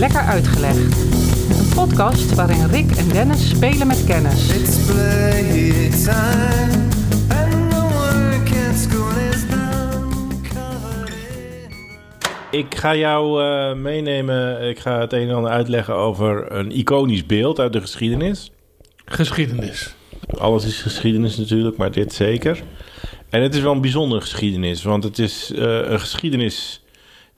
Lekker 0.00 0.20
Uitgelegd. 0.20 0.96
Een 1.58 1.74
podcast 1.74 2.34
waarin 2.34 2.66
Rick 2.66 2.90
en 2.90 3.08
Dennis 3.08 3.48
spelen 3.48 3.86
met 3.86 4.04
kennis. 4.04 4.48
It's 4.48 4.86
playtime, 4.86 6.88
and 7.28 7.70
the 7.70 7.88
work 7.92 8.68
at 8.68 8.76
school 8.76 9.32
is 9.32 9.44
now 9.48 10.02
covered 10.42 11.14
in. 12.50 12.58
Ik 12.58 12.74
ga 12.74 12.96
jou 12.96 13.42
eh, 13.42 13.74
meenemen, 13.74 14.68
ik 14.68 14.78
ga 14.78 15.00
het 15.00 15.12
een 15.12 15.28
en 15.28 15.34
ander 15.34 15.50
uitleggen 15.50 15.94
over 15.94 16.52
een 16.52 16.70
iconisch 16.70 17.26
beeld 17.26 17.58
uit 17.58 17.72
de 17.72 17.80
geschiedenis. 17.80 18.50
Geschiedenis. 19.04 19.94
Alles 20.38 20.64
is 20.64 20.82
geschiedenis 20.82 21.36
natuurlijk, 21.36 21.76
maar 21.76 21.92
dit 21.92 22.12
zeker. 22.12 22.62
En 23.30 23.42
het 23.42 23.54
is 23.54 23.60
wel 23.60 23.72
een 23.72 23.80
bijzondere 23.80 24.20
geschiedenis, 24.20 24.82
want 24.82 25.04
het 25.04 25.18
is 25.18 25.52
eh, 25.54 25.62
een 25.62 26.00
geschiedenis 26.00 26.79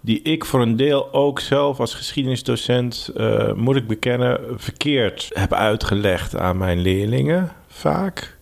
die 0.03 0.23
ik 0.23 0.45
voor 0.45 0.63
een 0.63 0.77
deel 0.77 1.13
ook 1.13 1.41
zelf 1.41 1.81
als 1.81 1.95
geschiedenisdocent, 1.95 3.11
eh, 3.17 3.53
moet 3.53 3.77
ik 3.77 3.87
bekennen, 3.87 4.41
verkeerd 4.57 5.31
heb 5.33 5.53
uitgelegd 5.53 6.37
aan 6.37 6.57
mijn 6.57 6.81
leerlingen, 6.81 7.53
vaak. 7.69 8.37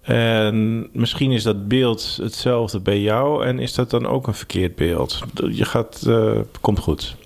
En 0.00 0.88
misschien 0.92 1.30
is 1.30 1.42
dat 1.42 1.68
beeld 1.68 2.18
hetzelfde 2.22 2.80
bij 2.80 3.00
jou 3.00 3.44
en 3.46 3.58
is 3.58 3.74
dat 3.74 3.90
dan 3.90 4.06
ook 4.06 4.26
een 4.26 4.34
verkeerd 4.34 4.76
beeld. 4.76 5.22
Je 5.50 5.64
gaat, 5.64 6.04
eh, 6.06 6.32
komt 6.60 6.78
goed. 6.78 7.16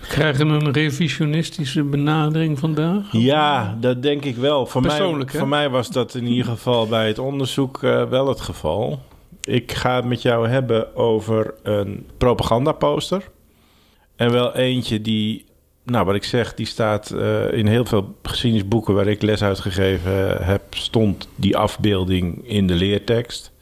We 0.00 0.06
krijgen 0.08 0.48
een 0.48 0.72
revisionistische 0.72 1.82
benadering 1.82 2.58
vandaag. 2.58 3.12
Ja, 3.12 3.76
dat 3.80 4.02
denk 4.02 4.24
ik 4.24 4.36
wel. 4.36 4.66
Voor, 4.66 4.80
mij, 4.80 4.96
Persoonlijk, 4.96 5.32
hè? 5.32 5.38
voor 5.38 5.48
mij 5.48 5.68
was 5.70 5.90
dat 5.90 6.14
in 6.14 6.26
ieder 6.26 6.44
geval 6.44 6.86
bij 6.86 7.06
het 7.06 7.18
onderzoek 7.18 7.82
eh, 7.82 8.04
wel 8.04 8.28
het 8.28 8.40
geval. 8.40 9.00
Ik 9.48 9.72
ga 9.72 9.96
het 9.96 10.04
met 10.04 10.22
jou 10.22 10.48
hebben 10.48 10.96
over 10.96 11.54
een 11.62 12.06
propagandaposter. 12.18 13.22
En 14.16 14.32
wel 14.32 14.54
eentje 14.54 15.00
die, 15.00 15.44
nou 15.84 16.04
wat 16.06 16.14
ik 16.14 16.24
zeg, 16.24 16.54
die 16.54 16.66
staat 16.66 17.10
eh, 17.10 17.52
in 17.52 17.66
heel 17.66 17.84
veel 17.84 18.14
geschiedenisboeken 18.22 18.94
waar 18.94 19.06
ik 19.06 19.22
les 19.22 19.42
uitgegeven 19.42 20.44
heb, 20.44 20.62
stond 20.70 21.28
die 21.36 21.56
afbeelding 21.56 22.48
in 22.48 22.66
de 22.66 22.74
leertekst 22.74 23.52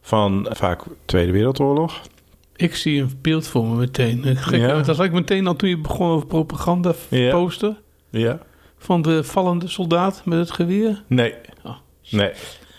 van 0.00 0.46
vaak 0.50 0.82
Tweede 1.04 1.32
Wereldoorlog. 1.32 2.00
Ik 2.56 2.74
zie 2.76 3.00
een 3.00 3.18
beeld 3.22 3.46
voor 3.46 3.64
me 3.66 3.74
meteen. 3.76 4.24
Eh, 4.24 4.36
Gek, 4.42 4.60
Ja. 4.60 4.82
Dat 4.82 4.96
had 4.96 5.06
ik 5.06 5.12
meteen 5.12 5.46
al 5.46 5.56
toen 5.56 5.68
je 5.68 5.78
begon 5.78 6.10
over 6.10 6.26
propaganda 6.26 6.94
Ja. 7.08 7.30
poster. 7.30 7.76
Ja? 8.10 8.38
Van 8.78 9.02
de 9.02 9.24
vallende 9.24 9.68
soldaat 9.68 10.22
met 10.24 10.38
het 10.38 10.50
geweer. 10.50 11.02
Nee. 11.06 11.34
Oh. 11.64 11.76
Nee. 12.10 12.30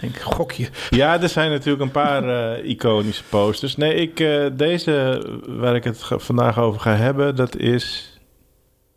Denk, 0.02 0.18
gokje. 0.20 0.68
Ja, 0.90 1.22
er 1.22 1.30
zijn 1.30 1.52
natuurlijk 1.52 1.84
een 1.84 1.92
paar 1.92 2.54
eh, 2.54 2.70
iconische 2.70 3.24
posters. 3.30 3.76
Nee, 3.76 3.94
ik, 3.96 4.20
eh, 4.20 4.46
deze 4.54 5.22
waar 5.48 5.76
ik 5.76 5.84
het 5.84 6.02
vandaag 6.04 6.60
over 6.60 6.82
ga 6.82 6.96
hebben, 6.96 7.36
dat 7.36 7.58
is... 7.58 8.16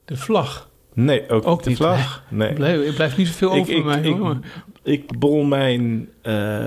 De 0.05 0.17
vlag. 0.17 0.69
Nee, 0.95 1.29
ook, 1.29 1.63
de 1.63 1.69
niet, 1.69 1.79
vlag. 1.79 2.23
Nee. 2.29 2.49
Ik 2.49 2.55
blijf, 2.55 2.83
ik 2.83 2.95
blijf 2.95 3.17
niet 3.17 3.27
zoveel 3.29 3.51
over 3.51 3.75
ik, 3.75 3.85
mij. 3.85 4.01
ik, 4.01 4.17
hoor. 4.17 4.39
ik 4.83 5.19
bol 5.19 5.43
mijn 5.43 6.09
eh, 6.23 6.67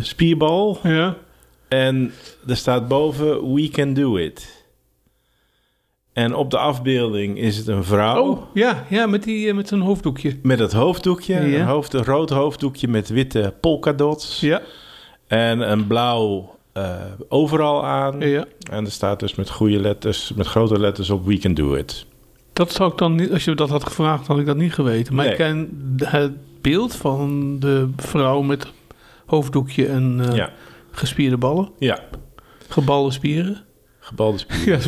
spierbal 0.00 0.78
Ja. 0.82 1.16
en 1.68 2.12
er 2.46 2.56
staat 2.56 2.88
boven 2.88 3.52
We 3.54 3.68
can 3.68 3.94
do 3.94 4.16
it. 4.16 4.65
En 6.16 6.34
op 6.34 6.50
de 6.50 6.58
afbeelding 6.58 7.38
is 7.38 7.56
het 7.56 7.66
een 7.66 7.84
vrouw 7.84 8.22
Oh, 8.30 8.42
ja, 8.54 8.84
ja 8.88 9.06
met, 9.06 9.22
die, 9.22 9.48
eh, 9.48 9.54
met 9.54 9.68
zo'n 9.68 9.80
hoofddoekje. 9.80 10.36
met 10.42 10.58
het 10.58 10.72
hoofddoekje. 10.72 11.34
Ja. 11.34 11.58
Een, 11.60 11.66
hoofd, 11.66 11.92
een 11.94 12.04
rood 12.04 12.30
hoofddoekje 12.30 12.88
met 12.88 13.08
witte 13.08 13.54
polkadots. 13.60 14.40
Ja, 14.40 14.60
En 15.26 15.70
een 15.70 15.86
blauw 15.86 16.54
eh, 16.72 16.94
overal 17.28 17.84
aan. 17.84 18.20
ja. 18.20 18.44
En 18.70 18.84
er 18.84 18.90
staat 18.90 19.20
dus 19.20 19.34
met 19.34 19.50
goede 19.50 19.78
letters, 19.80 20.32
met 20.36 20.46
grote 20.46 20.78
letters 20.80 21.10
op 21.10 21.26
We 21.26 21.38
Can 21.38 21.54
Do 21.54 21.74
It. 21.74 22.06
Dat 22.52 22.72
zou 22.72 22.92
ik 22.92 22.98
dan 22.98 23.14
niet, 23.14 23.32
als 23.32 23.44
je 23.44 23.54
dat 23.54 23.68
had 23.68 23.84
gevraagd, 23.84 24.26
had 24.26 24.38
ik 24.38 24.46
dat 24.46 24.56
niet 24.56 24.74
geweten. 24.74 25.14
Maar 25.14 25.24
Nee. 25.24 25.32
ik 25.32 25.38
ken 25.38 25.96
het 26.04 26.32
beeld 26.60 26.94
van 26.94 27.56
de 27.58 27.88
vrouw 27.96 28.40
met 28.42 28.66
hoofddoekje 29.26 29.86
en 29.86 30.20
eh, 30.28 30.36
Ja, 30.36 30.50
gespierde 30.90 31.36
ballen. 31.36 31.68
ja. 31.78 31.98
Gebalde 32.68 33.10
spieren. 33.12 33.64
Gebalde 33.98 34.38
spier. 34.38 34.64
Ja, 34.72 34.78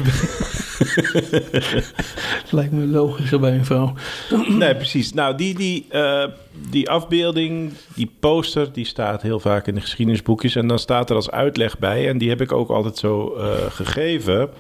lijkt 2.51 2.73
me 2.73 2.87
logischer 2.87 3.41
bij 3.41 3.55
een 3.55 3.65
vrouw. 3.65 3.95
Nee, 4.49 4.75
precies. 4.75 5.13
Nou, 5.13 5.37
die, 5.37 5.55
die, 5.55 5.87
eh, 5.89 6.25
die 6.71 6.91
afbeelding, 6.91 7.73
die 7.95 8.11
poster, 8.21 8.73
die 8.73 8.85
staat 8.85 9.23
heel 9.23 9.41
vaak 9.41 9.67
in 9.67 9.75
de 9.75 9.81
geschiedenisboekjes. 9.81 10.57
En 10.57 10.69
dan 10.69 10.79
staat 10.79 11.11
er 11.11 11.17
als 11.17 11.31
uitleg 11.31 11.79
bij, 11.79 12.09
en 12.09 12.19
die 12.19 12.29
heb 12.29 12.41
ik 12.41 12.53
ook 12.53 12.69
altijd 12.69 12.97
zo 12.97 13.35
eh, 13.35 13.51
gegeven... 13.69 14.51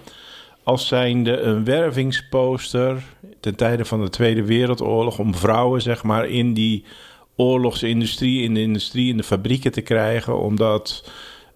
als 0.62 0.86
zijnde 0.86 1.40
een 1.40 1.64
wervingsposter 1.64 3.02
ten 3.40 3.54
tijde 3.54 3.84
van 3.84 4.00
de 4.00 4.10
Tweede 4.10 4.44
Wereldoorlog... 4.44 5.18
om 5.18 5.34
vrouwen, 5.34 5.82
zeg 5.82 6.02
maar, 6.02 6.28
in 6.28 6.54
die 6.54 6.84
oorlogsindustrie, 7.36 8.42
in 8.42 8.54
de 8.54 8.60
industrie, 8.60 9.08
in 9.08 9.16
de 9.16 9.22
fabrieken 9.22 9.72
te 9.72 9.80
krijgen... 9.80 10.38
omdat... 10.38 11.04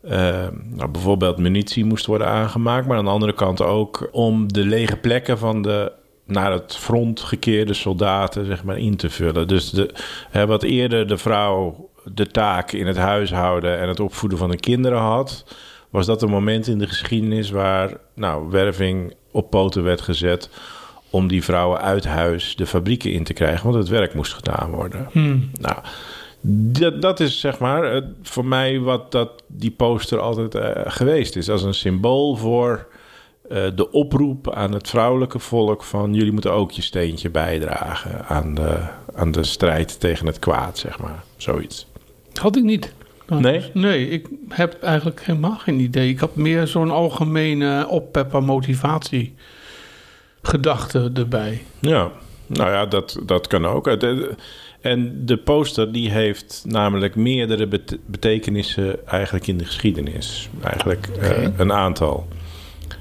eh, 0.02 0.46
nou, 0.62 0.90
bijvoorbeeld 0.90 1.38
munitie 1.38 1.84
moest 1.84 2.06
worden 2.06 2.26
aangemaakt, 2.26 2.86
maar 2.86 2.96
aan 2.96 3.04
de 3.04 3.10
andere 3.10 3.34
kant 3.34 3.62
ook 3.62 4.08
om 4.12 4.52
de 4.52 4.64
lege 4.64 4.96
plekken 4.96 5.38
van 5.38 5.62
de 5.62 5.92
naar 6.26 6.52
het 6.52 6.76
front 6.76 7.20
gekeerde 7.20 7.74
soldaten 7.74 8.46
zeg 8.46 8.64
maar, 8.64 8.78
in 8.78 8.96
te 8.96 9.10
vullen. 9.10 9.48
Dus 9.48 9.70
de, 9.70 9.90
hè, 10.30 10.46
wat 10.46 10.62
eerder 10.62 11.06
de 11.06 11.18
vrouw 11.18 11.90
de 12.04 12.26
taak 12.26 12.72
in 12.72 12.86
het 12.86 12.96
huishouden 12.96 13.78
en 13.78 13.88
het 13.88 14.00
opvoeden 14.00 14.38
van 14.38 14.50
de 14.50 14.56
kinderen 14.56 14.98
had, 14.98 15.44
was 15.90 16.06
dat 16.06 16.22
een 16.22 16.30
moment 16.30 16.66
in 16.66 16.78
de 16.78 16.86
geschiedenis 16.86 17.50
waar 17.50 17.96
nou, 18.14 18.50
werving 18.50 19.14
op 19.30 19.50
poten 19.50 19.82
werd 19.82 20.00
gezet 20.00 20.50
om 21.10 21.28
die 21.28 21.44
vrouwen 21.44 21.80
uit 21.80 22.04
huis 22.04 22.56
de 22.56 22.66
fabrieken 22.66 23.12
in 23.12 23.24
te 23.24 23.32
krijgen, 23.32 23.64
want 23.64 23.76
het 23.76 23.88
werk 23.88 24.14
moest 24.14 24.34
gedaan 24.34 24.70
worden. 24.70 25.08
Hmm. 25.10 25.50
Nou, 25.60 25.76
dat, 26.44 27.02
dat 27.02 27.20
is 27.20 27.40
zeg 27.40 27.58
maar 27.58 28.02
voor 28.22 28.44
mij 28.44 28.80
wat 28.80 29.12
dat, 29.12 29.42
die 29.46 29.70
poster 29.70 30.20
altijd 30.20 30.54
eh, 30.54 30.70
geweest 30.84 31.36
is. 31.36 31.50
Als 31.50 31.62
een 31.62 31.74
symbool 31.74 32.36
voor 32.36 32.86
eh, 33.48 33.64
de 33.74 33.90
oproep 33.90 34.52
aan 34.52 34.72
het 34.72 34.88
vrouwelijke 34.88 35.38
volk 35.38 35.82
van... 35.82 36.14
jullie 36.14 36.32
moeten 36.32 36.52
ook 36.52 36.70
je 36.70 36.82
steentje 36.82 37.30
bijdragen 37.30 38.24
aan 38.26 38.54
de, 38.54 38.78
aan 39.14 39.32
de 39.32 39.44
strijd 39.44 40.00
tegen 40.00 40.26
het 40.26 40.38
kwaad, 40.38 40.78
zeg 40.78 40.98
maar. 40.98 41.22
Zoiets. 41.36 41.86
Had 42.40 42.56
ik 42.56 42.64
niet. 42.64 42.92
Nee? 43.28 43.70
Nee, 43.72 44.08
ik 44.08 44.26
heb 44.48 44.82
eigenlijk 44.82 45.20
helemaal 45.24 45.56
geen 45.56 45.80
idee. 45.80 46.08
Ik 46.08 46.18
had 46.18 46.36
meer 46.36 46.66
zo'n 46.66 46.90
algemene 46.90 47.86
oppepper 47.88 48.42
motivatie 48.42 49.34
gedachte 50.42 51.10
erbij. 51.14 51.62
Ja, 51.80 52.10
nou 52.46 52.70
ja, 52.70 52.86
dat, 52.86 53.18
dat 53.26 53.46
kan 53.46 53.66
ook. 53.66 53.86
En 54.82 55.26
de 55.26 55.36
poster 55.36 55.92
die 55.92 56.10
heeft 56.10 56.64
namelijk 56.66 57.14
meerdere 57.14 57.66
bet- 57.66 57.98
betekenissen 58.06 59.06
eigenlijk 59.06 59.46
in 59.46 59.58
de 59.58 59.64
geschiedenis. 59.64 60.48
Eigenlijk 60.62 61.06
eh, 61.06 61.48
een 61.56 61.72
aantal. 61.72 62.28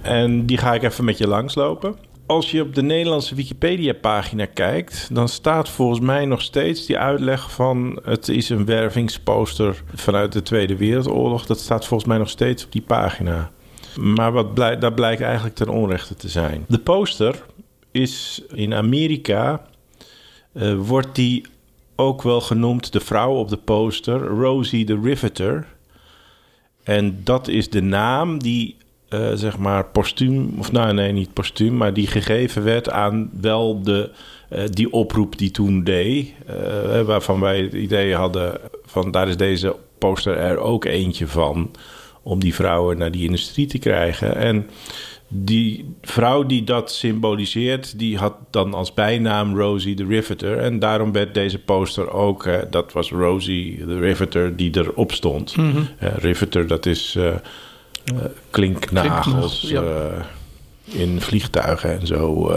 En 0.01 0.45
die 0.45 0.57
ga 0.57 0.73
ik 0.73 0.83
even 0.83 1.05
met 1.05 1.17
je 1.17 1.27
langslopen. 1.27 1.95
Als 2.25 2.51
je 2.51 2.61
op 2.61 2.75
de 2.75 2.81
Nederlandse 2.81 3.35
Wikipedia-pagina 3.35 4.45
kijkt, 4.45 5.09
dan 5.11 5.29
staat 5.29 5.69
volgens 5.69 5.99
mij 5.99 6.25
nog 6.25 6.41
steeds 6.41 6.85
die 6.85 6.97
uitleg 6.97 7.51
van 7.51 7.99
het 8.03 8.29
is 8.29 8.49
een 8.49 8.65
wervingsposter 8.65 9.83
vanuit 9.93 10.31
de 10.31 10.41
Tweede 10.41 10.75
Wereldoorlog. 10.75 11.45
Dat 11.45 11.59
staat 11.59 11.85
volgens 11.85 12.09
mij 12.09 12.17
nog 12.17 12.29
steeds 12.29 12.65
op 12.65 12.71
die 12.71 12.81
pagina. 12.81 13.51
Maar 13.99 14.31
wat 14.31 14.53
blij, 14.53 14.77
dat 14.77 14.95
blijkt 14.95 15.21
eigenlijk 15.21 15.55
ten 15.55 15.69
onrechte 15.69 16.15
te 16.15 16.29
zijn. 16.29 16.65
De 16.67 16.79
poster 16.79 17.43
is 17.91 18.43
in 18.53 18.73
Amerika, 18.73 19.65
eh, 20.53 20.75
wordt 20.75 21.15
die 21.15 21.45
ook 22.01 22.21
wel 22.21 22.41
genoemd, 22.41 22.91
de 22.91 22.99
vrouw 22.99 23.33
op 23.33 23.49
de 23.49 23.57
poster, 23.57 24.19
Rosie 24.19 24.85
the 24.85 24.99
Riveter. 25.03 25.67
En 26.83 27.21
dat 27.23 27.47
is 27.47 27.69
de 27.69 27.81
naam 27.81 28.39
die, 28.39 28.77
eh, 29.09 29.31
zeg 29.33 29.57
maar, 29.57 29.85
postuum, 29.85 30.53
of 30.57 30.71
nou 30.71 30.93
nee, 30.93 31.11
niet 31.11 31.33
postuum, 31.33 31.77
maar 31.77 31.93
die 31.93 32.07
gegeven 32.07 32.63
werd 32.63 32.89
aan 32.89 33.29
wel 33.41 33.81
de, 33.81 34.11
eh, 34.49 34.63
die 34.69 34.91
oproep 34.91 35.37
die 35.37 35.51
toen 35.51 35.83
deed. 35.83 36.33
eh, 36.45 37.01
waarvan 37.01 37.39
wij 37.39 37.61
het 37.61 37.73
idee 37.73 38.15
hadden 38.15 38.59
van 38.85 39.11
daar 39.11 39.27
is 39.27 39.37
deze 39.37 39.75
poster 39.97 40.37
er 40.37 40.57
ook 40.57 40.85
eentje 40.85 41.27
van. 41.27 41.71
Om 42.23 42.39
die 42.39 42.55
vrouwen 42.55 42.97
naar 42.97 43.11
die 43.11 43.25
industrie 43.25 43.65
te 43.65 43.77
krijgen. 43.77 44.35
En 44.35 44.69
die 45.33 45.95
vrouw 46.01 46.45
die 46.45 46.63
dat 46.63 46.91
symboliseert, 46.91 47.99
die 47.99 48.17
had 48.17 48.33
dan 48.49 48.73
als 48.73 48.93
bijnaam 48.93 49.57
Rosie 49.57 49.95
the 49.95 50.05
Riveter. 50.05 50.57
En 50.57 50.79
daarom 50.79 51.11
werd 51.11 51.33
deze 51.33 51.59
poster 51.59 52.11
ook, 52.11 52.45
eh, 52.45 52.59
dat 52.69 52.91
was 52.91 53.11
Rosie 53.11 53.85
the 53.85 53.99
Riveter 53.99 54.55
die 54.55 54.77
erop 54.77 55.11
stond. 55.11 55.55
Eh, 55.97 56.15
riveter, 56.17 56.67
dat 56.67 56.85
is 56.85 57.15
eh, 57.17 57.27
eh, 57.27 57.35
klinknagels 58.49 59.61
ja. 59.61 60.11
in 60.85 61.21
vliegtuigen 61.21 61.99
en 61.99 62.07
zo. 62.07 62.55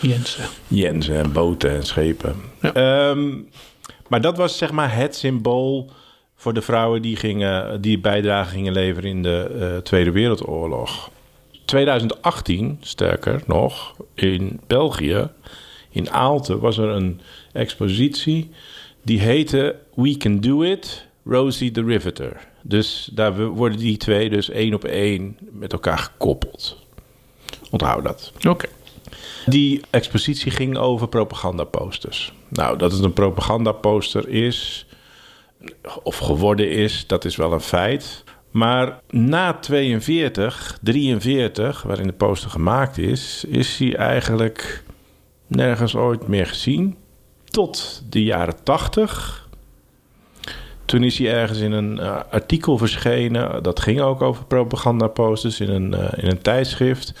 Jensen. 0.00 0.44
Jensen 0.68 1.16
en 1.16 1.32
boten 1.32 1.70
en 1.70 1.82
schepen. 1.82 2.34
Ja. 2.60 2.72
Ehm, 2.72 3.30
maar 4.08 4.20
dat 4.20 4.36
was 4.36 4.58
zeg 4.58 4.70
maar 4.70 4.94
het 4.94 5.16
symbool 5.16 5.90
voor 6.36 6.54
de 6.54 6.62
vrouwen 6.62 7.02
die, 7.02 7.16
gingen, 7.16 7.80
die 7.80 7.98
bijdrage 7.98 8.50
gingen 8.50 8.72
leveren 8.72 9.10
in 9.10 9.22
de 9.22 9.80
Tweede 9.82 10.10
Wereldoorlog. 10.10 11.10
2018, 11.72 12.78
sterker 12.80 13.42
nog, 13.46 13.94
in 14.14 14.60
België, 14.66 15.28
in 15.90 16.10
Aalten, 16.10 16.60
was 16.60 16.78
er 16.78 16.88
een 16.88 17.20
expositie 17.52 18.50
die 19.02 19.20
heette 19.20 19.76
We 19.94 20.16
Can 20.16 20.40
Do 20.40 20.62
It, 20.62 21.06
Rosie 21.24 21.70
the 21.70 21.84
Riveter. 21.84 22.48
Dus 22.62 23.08
daar 23.12 23.46
worden 23.46 23.78
die 23.78 23.96
twee 23.96 24.30
dus 24.30 24.50
één 24.50 24.74
op 24.74 24.84
één 24.84 25.38
met 25.50 25.72
elkaar 25.72 25.98
gekoppeld. 25.98 26.78
Onthoud 27.70 28.04
dat. 28.04 28.32
Oké. 28.48 28.68
Die 29.46 29.80
expositie 29.90 30.50
ging 30.50 30.76
over 30.76 31.08
propagandaposters. 31.08 32.32
Nou, 32.48 32.78
dat 32.78 32.92
het 32.92 33.04
een 33.04 33.12
propagandaposter 33.12 34.28
is, 34.28 34.86
of 36.02 36.18
geworden 36.18 36.70
is, 36.70 37.06
dat 37.06 37.24
is 37.24 37.36
wel 37.36 37.52
een 37.52 37.60
feit. 37.60 38.24
Maar 38.52 39.00
na 39.10 39.52
42, 39.52 40.78
43, 40.82 41.82
waarin 41.82 42.06
de 42.06 42.12
poster 42.12 42.50
gemaakt 42.50 42.98
is, 42.98 43.44
is 43.48 43.78
hij 43.78 43.96
eigenlijk 43.96 44.84
nergens 45.46 45.94
ooit 45.94 46.28
meer 46.28 46.46
gezien. 46.46 46.96
Tot 47.44 48.02
de 48.08 48.22
jaren 48.22 48.54
80. 48.62 49.48
Toen 50.84 51.02
is 51.02 51.18
hij 51.18 51.32
ergens 51.32 51.58
in 51.58 51.72
een 51.72 51.98
eh, 51.98 52.20
artikel 52.30 52.78
verschenen. 52.78 53.62
Dat 53.62 53.80
ging 53.80 54.00
ook 54.00 54.22
over 54.22 54.44
propagandaposters 54.44 55.60
in 55.60 55.70
een, 55.70 55.94
eh, 55.94 56.22
in 56.24 56.30
een 56.30 56.42
tijdschrift. 56.42 57.14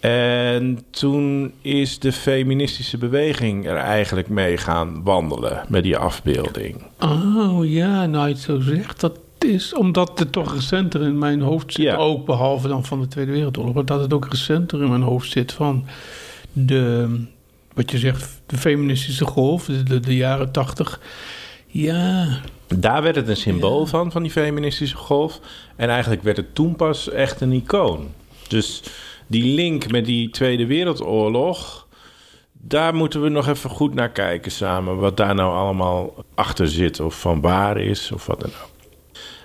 En 0.00 0.78
toen 0.90 1.52
is 1.60 1.98
de 1.98 2.12
feministische 2.12 2.98
beweging 2.98 3.66
er 3.66 3.76
eigenlijk 3.76 4.28
mee 4.28 4.56
gaan 4.56 5.02
wandelen 5.02 5.64
met 5.68 5.82
die 5.82 5.96
afbeelding. 5.96 6.82
Oh 7.00 7.70
ja, 7.70 8.06
nou 8.06 8.28
je 8.28 8.34
het 8.34 8.42
zo 8.42 8.60
zegt. 8.60 9.00
Dat 9.00 9.18
is 9.44 9.74
omdat 9.74 10.18
het 10.18 10.32
toch 10.32 10.54
recenter 10.54 11.02
in 11.02 11.18
mijn 11.18 11.40
hoofd 11.40 11.72
zit. 11.72 11.84
Ja. 11.84 11.96
Ook 11.96 12.26
behalve 12.26 12.68
dan 12.68 12.84
van 12.84 13.00
de 13.00 13.06
Tweede 13.06 13.32
Wereldoorlog. 13.32 13.74
Maar 13.74 13.84
dat 13.84 14.00
het 14.00 14.12
ook 14.12 14.26
recenter 14.28 14.82
in 14.82 14.88
mijn 14.88 15.02
hoofd 15.02 15.30
zit 15.30 15.52
van 15.52 15.86
de, 16.52 17.08
wat 17.74 17.90
je 17.90 17.98
zegt, 17.98 18.42
de 18.46 18.56
feministische 18.56 19.24
golf. 19.24 19.64
De, 19.64 19.82
de, 19.82 20.00
de 20.00 20.16
jaren 20.16 20.52
tachtig. 20.52 21.00
Ja, 21.66 22.40
Daar 22.66 23.02
werd 23.02 23.16
het 23.16 23.28
een 23.28 23.36
symbool 23.36 23.86
van, 23.86 24.12
van 24.12 24.22
die 24.22 24.30
feministische 24.30 24.96
golf. 24.96 25.40
En 25.76 25.88
eigenlijk 25.88 26.22
werd 26.22 26.36
het 26.36 26.54
toen 26.54 26.76
pas 26.76 27.10
echt 27.10 27.40
een 27.40 27.52
icoon. 27.52 28.08
Dus 28.48 28.82
die 29.26 29.54
link 29.54 29.90
met 29.90 30.04
die 30.04 30.30
Tweede 30.30 30.66
Wereldoorlog... 30.66 31.86
daar 32.52 32.94
moeten 32.94 33.22
we 33.22 33.28
nog 33.28 33.48
even 33.48 33.70
goed 33.70 33.94
naar 33.94 34.10
kijken 34.10 34.52
samen. 34.52 34.96
Wat 34.96 35.16
daar 35.16 35.34
nou 35.34 35.54
allemaal 35.54 36.24
achter 36.34 36.68
zit. 36.68 37.00
Of 37.00 37.20
van 37.20 37.40
waar 37.40 37.80
is, 37.80 38.12
of 38.12 38.26
wat 38.26 38.40
dan 38.40 38.50
ook. 38.50 38.73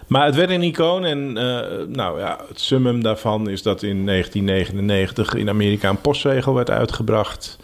Maar 0.10 0.26
het 0.26 0.36
werd 0.36 0.50
een 0.50 0.64
icoon 0.64 1.06
en 1.06 1.38
eh, 1.38 1.86
nou 1.88 2.20
ja, 2.20 2.40
het 2.48 2.60
summum 2.60 3.04
daarvan 3.04 3.50
is 3.50 3.62
dat 3.62 3.84
in 3.84 4.06
1999 4.06 5.34
in 5.34 5.50
Amerika 5.50 5.90
een 5.90 6.02
postzegel 6.02 6.54
werd 6.54 6.70
uitgebracht. 6.70 7.58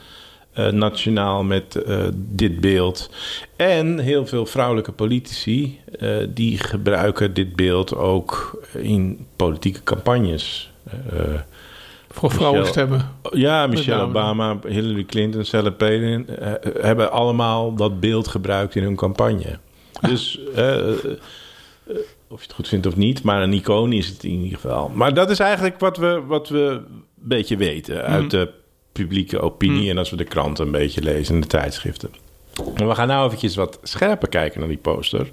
eh, 0.53 0.67
nationaal 0.67 1.43
met 1.43 1.75
eh, 1.75 2.03
dit 2.13 2.61
beeld. 2.61 3.09
En 3.55 3.99
heel 3.99 4.25
veel 4.25 4.45
vrouwelijke 4.45 4.91
politici 4.91 5.79
die 6.29 6.57
gebruiken 6.57 7.33
dit 7.33 7.55
beeld 7.55 7.95
ook 7.95 8.61
in 8.73 9.27
politieke 9.35 9.83
campagnes. 9.83 10.71
Voor 12.09 12.31
vrouwenstemmen. 12.31 13.11
ja, 13.31 13.67
Michelle. 13.67 14.03
Obama, 14.03 14.57
Hillary 14.67 15.03
Clinton, 15.03 15.45
Sarah 15.45 15.75
Palin 15.77 16.27
hebben 16.79 17.11
allemaal 17.11 17.75
dat 17.75 17.99
beeld 17.99 18.27
gebruikt 18.27 18.75
in 18.75 18.83
hun 18.83 18.95
campagne. 18.95 19.59
Dus 20.01 20.39
of 22.35 22.41
je 22.41 22.47
het 22.47 22.55
goed 22.55 22.67
vindt 22.67 22.85
of 22.85 22.95
niet, 22.95 23.23
maar 23.23 23.41
een 23.41 23.53
icoon 23.53 23.93
is 23.93 24.07
het 24.07 24.23
in 24.23 24.29
ieder 24.31 24.59
geval. 24.59 24.91
Maar 24.93 25.13
dat 25.13 25.29
is 25.29 25.39
eigenlijk 25.39 25.79
wat 25.79 25.97
we, 25.97 26.21
wat 26.27 26.49
we 26.49 26.57
een 26.57 27.03
beetje 27.15 27.57
weten 27.57 28.03
uit 28.03 28.31
de 28.31 28.49
publieke 28.91 29.39
opinie 29.39 29.89
en 29.89 29.97
als 29.97 30.09
we 30.09 30.15
de 30.15 30.23
kranten 30.23 30.65
een 30.65 30.71
beetje 30.71 31.01
lezen 31.01 31.35
en 31.35 31.41
de 31.41 31.47
tijdschriften. 31.47 32.09
Maar 32.77 32.87
we 32.87 32.95
gaan 32.95 33.07
nou 33.07 33.25
eventjes 33.25 33.55
wat 33.55 33.79
scherper 33.83 34.29
kijken 34.29 34.59
naar 34.59 34.69
die 34.69 34.77
poster. 34.77 35.31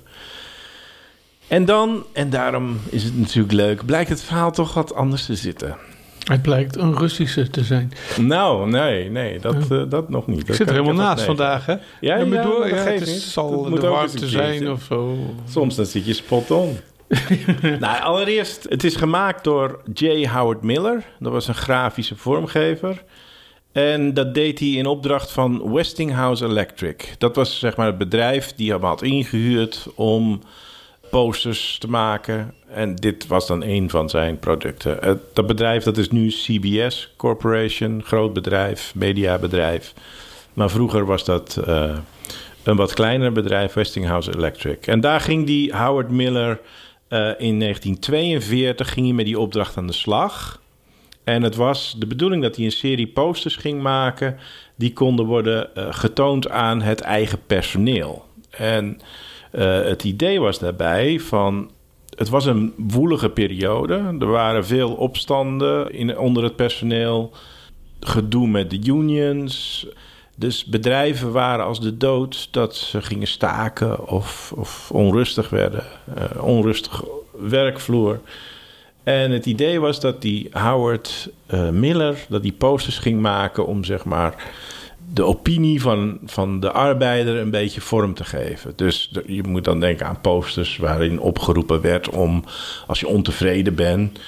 En 1.48 1.64
dan, 1.64 2.04
en 2.12 2.30
daarom 2.30 2.76
is 2.88 3.02
het 3.04 3.18
natuurlijk 3.18 3.52
leuk, 3.54 3.84
blijkt 3.86 4.10
het 4.10 4.22
verhaal 4.22 4.52
toch 4.52 4.74
wat 4.74 4.94
anders 4.94 5.26
te 5.26 5.34
zitten. 5.36 5.76
Het 6.22 6.42
blijkt 6.42 6.76
een 6.76 6.98
Russische 6.98 7.50
te 7.50 7.64
zijn. 7.64 7.92
Nou, 8.20 8.70
nee, 8.70 9.10
nee, 9.10 9.38
dat, 9.38 9.70
eh, 9.70 9.82
dat 9.88 10.08
nog 10.08 10.26
niet. 10.26 10.48
Ik 10.48 10.54
zit 10.54 10.66
er 10.68 10.72
helemaal 10.74 10.94
naast 10.94 11.24
vandaag, 11.24 11.66
hè? 11.66 11.72
Ja, 11.72 12.16
ja, 12.16 12.42
geeft 12.62 12.98
het 13.00 13.08
is- 13.08 13.32
zal 13.32 13.70
Dat 13.70 13.80
de 13.80 13.86
warmte 13.86 14.28
zijn 14.28 14.70
of 14.70 14.82
zo. 14.82 15.16
Soms 15.50 15.76
dan 15.76 15.86
zit 15.86 16.06
je 16.06 16.12
spot 16.12 16.50
on. 16.50 16.78
nou, 17.80 18.02
allereerst, 18.02 18.66
het 18.68 18.84
is 18.84 18.96
gemaakt 18.96 19.44
door 19.44 19.82
J. 19.94 20.26
Howard 20.26 20.62
Miller. 20.62 21.04
Dat 21.18 21.32
was 21.32 21.48
een 21.48 21.54
grafische 21.54 22.16
vormgever. 22.16 23.02
En 23.72 24.14
dat 24.14 24.34
deed 24.34 24.58
hij 24.58 24.68
in 24.68 24.86
opdracht 24.86 25.32
van 25.32 25.72
Westinghouse 25.72 26.44
Electric. 26.44 27.14
Dat 27.18 27.36
was 27.36 27.58
zeg 27.58 27.76
maar 27.76 27.86
het 27.86 27.98
bedrijf 27.98 28.52
die 28.54 28.70
hem 28.70 28.82
had 28.82 29.02
ingehuurd 29.02 29.88
om 29.94 30.40
posters 31.10 31.78
te 31.78 31.88
maken. 31.88 32.54
En 32.68 32.94
dit 32.94 33.26
was 33.26 33.46
dan 33.46 33.62
een 33.62 33.90
van 33.90 34.08
zijn 34.08 34.38
producten. 34.38 35.20
Dat 35.32 35.46
bedrijf 35.46 35.84
dat 35.84 35.96
is 35.96 36.10
nu 36.10 36.28
CBS 36.28 37.12
Corporation, 37.16 38.02
groot 38.04 38.32
bedrijf, 38.32 38.94
mediabedrijf. 38.94 39.92
Maar 40.52 40.70
vroeger 40.70 41.04
was 41.04 41.24
dat 41.24 41.60
eh, 41.66 41.96
een 42.62 42.76
wat 42.76 42.94
kleiner 42.94 43.32
bedrijf, 43.32 43.72
Westinghouse 43.72 44.36
Electric. 44.36 44.86
En 44.86 45.00
daar 45.00 45.20
ging 45.20 45.46
die 45.46 45.76
Howard 45.76 46.10
Miller 46.10 46.60
in 47.38 47.58
1942 47.58 48.92
ging 48.92 49.06
hij 49.06 49.14
met 49.14 49.24
die 49.24 49.38
opdracht 49.38 49.76
aan 49.76 49.86
de 49.86 49.92
slag. 49.92 50.62
En 51.24 51.42
het 51.42 51.56
was 51.56 51.94
de 51.98 52.06
bedoeling 52.06 52.42
dat 52.42 52.56
hij 52.56 52.64
een 52.64 52.72
serie 52.72 53.06
posters 53.06 53.56
ging 53.56 53.82
maken. 53.82 54.38
Die 54.74 54.92
konden 54.92 55.26
worden 55.26 55.74
eh, 55.74 55.86
getoond 55.90 56.48
aan 56.48 56.82
het 56.82 57.00
eigen 57.00 57.38
personeel. 57.46 58.24
En 58.50 59.00
eh, 59.50 59.82
het 59.84 60.04
idee 60.04 60.40
was 60.40 60.58
daarbij 60.58 61.20
van. 61.20 61.70
Het 62.16 62.28
was 62.28 62.46
een 62.46 62.74
woelige 62.76 63.30
periode. 63.30 64.16
Er 64.20 64.26
waren 64.26 64.66
veel 64.66 64.92
opstanden 64.92 65.92
in, 65.92 66.18
onder 66.18 66.42
het 66.42 66.56
personeel. 66.56 67.32
Gedoe 68.00 68.48
met 68.48 68.70
de 68.70 68.80
unions. 68.84 69.86
Dus 70.34 70.64
bedrijven 70.64 71.32
waren 71.32 71.64
als 71.64 71.80
de 71.80 71.96
dood 71.96 72.48
dat 72.50 72.76
ze 72.76 73.02
gingen 73.02 73.26
staken 73.26 74.08
of, 74.08 74.52
of 74.56 74.90
onrustig 74.90 75.50
werden. 75.50 75.84
Eh, 76.14 76.44
onrustig 76.44 77.04
werkvloer. 77.30 78.20
En 79.02 79.30
het 79.30 79.46
idee 79.46 79.80
was 79.80 80.00
dat 80.00 80.22
die 80.22 80.48
Howard 80.52 81.28
eh, 81.46 81.68
Miller, 81.68 82.24
dat 82.28 82.42
die 82.42 82.52
posters 82.52 82.98
ging 82.98 83.20
maken 83.20 83.66
om 83.66 83.84
zeg 83.84 84.04
maar 84.04 84.52
de 85.14 85.24
opinie 85.24 85.80
van, 85.80 86.18
van 86.24 86.60
de 86.60 86.72
arbeider 86.72 87.36
een 87.36 87.50
beetje 87.50 87.80
vorm 87.80 88.14
te 88.14 88.24
geven. 88.24 88.72
Dus 88.76 89.10
je 89.26 89.42
moet 89.42 89.64
dan 89.64 89.80
denken 89.80 90.06
aan 90.06 90.20
posters 90.20 90.76
waarin 90.76 91.20
opgeroepen 91.20 91.80
werd 91.80 92.08
om 92.08 92.44
als 92.86 93.00
je 93.00 93.08
ontevreden 93.08 93.74
bent, 93.74 94.18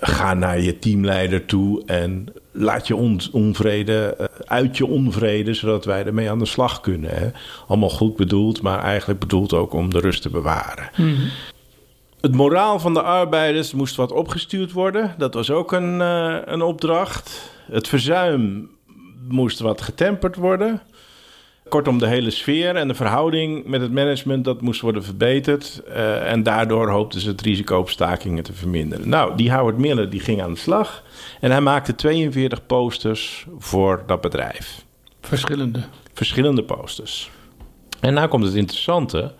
ga 0.00 0.34
naar 0.34 0.60
je 0.60 0.78
teamleider 0.78 1.44
toe 1.44 1.82
en 1.86 2.26
laat 2.52 2.86
je 2.86 2.96
on- 2.96 3.20
onvrede 3.32 4.14
eh, 4.18 4.26
uit 4.44 4.76
je 4.76 4.86
onvrede, 4.86 5.54
zodat 5.54 5.84
wij 5.84 6.04
ermee 6.04 6.30
aan 6.30 6.38
de 6.38 6.46
slag 6.46 6.80
kunnen. 6.80 7.10
Hè? 7.10 7.28
Allemaal 7.68 7.90
goed 7.90 8.16
bedoeld, 8.16 8.62
maar 8.62 8.78
eigenlijk 8.82 9.20
bedoeld 9.20 9.52
ook 9.54 9.72
om 9.72 9.90
de 9.92 10.00
rust 10.00 10.22
te 10.22 10.30
bewaren. 10.30 10.90
Het 12.20 12.34
moraal 12.34 12.78
van 12.78 12.94
de 12.94 13.02
arbeiders 13.02 13.72
moest 13.72 13.96
wat 13.96 14.12
opgestuurd 14.12 14.72
worden. 14.72 15.14
Dat 15.18 15.34
was 15.34 15.50
ook 15.50 15.72
een, 15.72 16.00
eh, 16.00 16.36
een 16.44 16.62
opdracht. 16.62 17.50
Het 17.70 17.88
verzuim 17.88 18.70
moest 19.28 19.58
wat 19.58 19.80
getemperd 19.80 20.36
worden. 20.36 20.82
Kortom, 21.68 21.98
de 21.98 22.06
hele 22.06 22.30
sfeer 22.30 22.76
en 22.76 22.88
de 22.88 22.94
verhouding 22.94 23.66
met 23.66 23.80
het 23.80 23.92
management... 23.92 24.44
dat 24.44 24.60
moest 24.60 24.80
worden 24.80 25.04
verbeterd. 25.04 25.82
Eh, 25.88 26.30
en 26.32 26.42
daardoor 26.42 26.88
hoopten 26.88 27.20
ze 27.20 27.28
het 27.28 27.40
risico 27.40 27.78
op 27.78 27.90
stakingen 27.90 28.42
te 28.44 28.52
verminderen. 28.52 29.08
Nou, 29.08 29.36
die 29.36 29.52
Howard 29.52 29.78
Miller 29.78 30.10
die 30.10 30.20
ging 30.20 30.42
aan 30.42 30.52
de 30.52 30.58
slag. 30.58 31.02
En 31.40 31.50
hij 31.50 31.60
maakte 31.60 31.94
42 31.94 32.66
posters 32.66 33.46
voor 33.58 34.02
dat 34.06 34.20
bedrijf 34.20 34.84
Verschillende. 35.20 35.80
verschillende 36.14 36.64
posters. 36.64 37.30
En 38.00 38.14
nou 38.14 38.28
komt 38.28 38.44
het 38.44 38.54
interessante. 38.54 39.34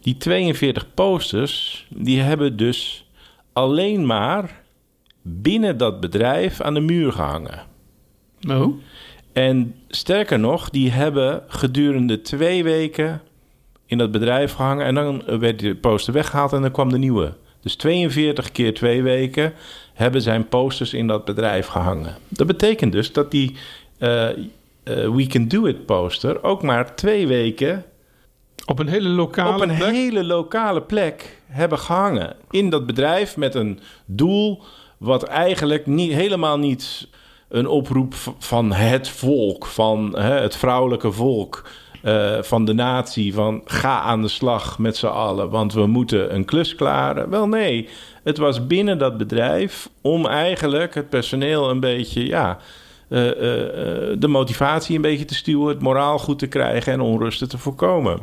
Die 0.00 0.16
42 0.16 0.94
posters, 0.94 1.86
die 1.88 2.20
hebben 2.20 2.56
dus 2.56 3.10
alleen 3.52 4.06
maar 4.06 4.62
binnen 5.22 5.76
dat 5.76 6.00
bedrijf 6.00 6.60
aan 6.60 6.74
de 6.74 6.80
muur 6.80 7.12
gehangen. 7.12 7.70
Oh, 8.48 8.74
En 9.32 9.74
sterker 9.88 10.38
nog, 10.38 10.70
die 10.70 10.90
hebben 10.90 11.42
gedurende 11.46 12.20
twee 12.20 12.64
weken 12.64 13.22
in 13.86 13.98
dat 13.98 14.10
bedrijf 14.10 14.52
gehangen. 14.52 14.86
En 14.86 14.94
dan 14.94 15.22
werd 15.38 15.58
de 15.58 15.74
poster 15.74 16.12
weggehaald 16.12 16.52
en 16.52 16.60
dan 16.62 16.70
kwam 16.70 16.90
de 16.90 16.98
nieuwe. 16.98 17.32
Dus 17.60 17.76
42 17.76 18.52
keer 18.52 18.74
twee 18.74 19.02
weken 19.02 19.52
hebben 19.94 20.22
zijn 20.22 20.48
posters 20.48 20.94
in 20.94 21.06
dat 21.06 21.24
bedrijf 21.24 21.66
gehangen. 21.66 22.16
Dat 22.28 22.46
betekent 22.46 22.92
dus 22.92 23.12
dat 23.12 23.30
die 23.30 23.56
eh, 23.98 24.28
We 24.84 25.26
Can 25.28 25.48
Do 25.48 25.66
It 25.66 25.86
poster 25.86 26.42
ook 26.42 26.62
maar 26.62 26.94
twee 26.94 27.26
weken 27.26 27.84
op 28.66 28.78
een 28.78 28.88
hele 28.88 29.08
lokale 29.08 29.54
op 29.54 29.60
een 29.60 29.76
plek? 29.76 29.92
hele 29.92 30.24
lokale 30.24 30.82
plek 30.82 31.38
hebben 31.46 31.78
gehangen. 31.78 32.36
In 32.50 32.70
dat 32.70 32.86
bedrijf 32.86 33.36
met 33.36 33.54
een 33.54 33.80
doel 34.04 34.62
Wat 34.98 35.22
eigenlijk 35.22 35.86
niet, 35.86 36.12
helemaal 36.12 36.58
niet 36.58 37.08
een 37.52 37.66
oproep 37.66 38.14
van 38.38 38.72
het 38.72 39.08
volk, 39.08 39.66
van 39.66 40.18
hè, 40.18 40.40
het 40.40 40.56
vrouwelijke 40.56 41.12
volk, 41.12 41.68
eh, 42.02 42.42
van 42.42 42.64
de 42.64 42.72
natie, 42.72 43.34
van 43.34 43.60
ga 43.64 44.00
aan 44.00 44.22
de 44.22 44.28
slag 44.28 44.78
met 44.78 44.96
z'n 44.96 45.06
allen, 45.06 45.50
want 45.50 45.72
we 45.72 45.86
moeten 45.86 46.34
een 46.34 46.44
klus 46.44 46.74
klaren. 46.74 47.30
Wel 47.30 47.48
nee, 47.48 47.88
het 48.24 48.38
was 48.38 48.66
binnen 48.66 48.98
dat 48.98 49.18
bedrijf 49.18 49.88
om 50.00 50.26
eigenlijk 50.26 50.94
het 50.94 51.08
personeel 51.08 51.70
een 51.70 51.80
beetje, 51.80 52.26
ja, 52.26 52.58
eh, 53.08 53.28
eh, 53.28 54.16
de 54.18 54.28
motivatie 54.28 54.96
een 54.96 55.02
beetje 55.02 55.24
te 55.24 55.34
stuwen, 55.34 55.68
het 55.68 55.82
moraal 55.82 56.18
goed 56.18 56.38
te 56.38 56.46
krijgen 56.46 56.92
en 56.92 57.00
onrusten 57.00 57.48
te 57.48 57.58
voorkomen. 57.58 58.18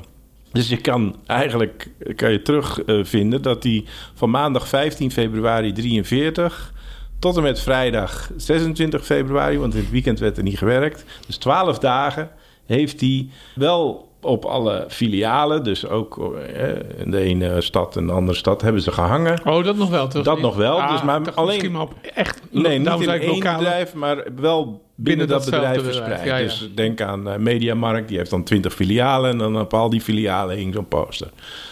Dus 0.51 0.69
je 0.69 0.77
kan 0.77 1.15
eigenlijk 1.25 1.89
kan 2.15 2.31
je 2.31 2.41
terugvinden 2.41 3.41
dat 3.41 3.61
die 3.61 3.85
van 4.13 4.29
maandag 4.29 4.67
15 4.67 5.11
februari 5.11 5.71
43 5.71 6.73
tot 7.19 7.37
en 7.37 7.43
met 7.43 7.59
vrijdag 7.59 8.31
26 8.37 9.05
februari, 9.05 9.57
want 9.57 9.73
in 9.73 9.79
het 9.79 9.89
weekend 9.89 10.19
werd 10.19 10.37
er 10.37 10.43
niet 10.43 10.57
gewerkt. 10.57 11.03
Dus 11.25 11.37
12 11.37 11.79
dagen 11.79 12.29
heeft 12.65 12.99
hij 12.99 13.29
wel 13.55 14.08
op 14.21 14.45
alle 14.45 14.85
filialen, 14.87 15.63
dus 15.63 15.87
ook 15.87 16.35
eh, 16.55 16.67
in 16.97 17.11
de 17.11 17.19
ene 17.19 17.61
stad 17.61 17.97
en 17.97 18.05
de 18.07 18.11
andere 18.13 18.37
stad, 18.37 18.61
hebben 18.61 18.81
ze 18.81 18.91
gehangen. 18.91 19.39
Oh, 19.45 19.63
dat 19.63 19.75
nog 19.77 19.89
wel, 19.89 20.07
toch? 20.07 20.23
Dat 20.23 20.41
nog 20.41 20.55
wel, 20.55 20.87
dus 20.87 21.03
maar 21.03 21.17
ik 21.19 21.25
dacht 21.25 21.37
alleen- 21.37 21.47
Misschien 21.49 21.71
maar 21.71 21.81
op 21.81 21.93
echt... 22.13 22.41
Nee, 22.51 22.79
niet 22.79 22.87
in 23.01 23.09
één 23.09 23.27
lokale- 23.29 23.57
bedrijf, 23.57 23.93
maar 23.93 24.15
wel 24.35 24.63
binnen, 24.65 24.81
Binnen 24.95 25.27
dat 25.27 25.45
bedrijf 25.45 25.83
verspreid. 25.83 26.23
ja, 26.25 26.37
ja. 26.37 26.43
Dus 26.43 26.69
denk 26.75 27.01
aan 27.01 27.29
eh, 27.29 27.37
Mediamarkt, 27.37 28.07
die 28.07 28.17
heeft 28.17 28.29
dan 28.29 28.43
20 28.43 28.73
filialen... 28.73 29.31
en 29.31 29.37
dan 29.37 29.59
op 29.59 29.73
al 29.73 29.89
die 29.89 30.01
filialen 30.01 30.55
hing 30.57 30.73
zo'n 30.73 30.87
poster. 30.87 31.29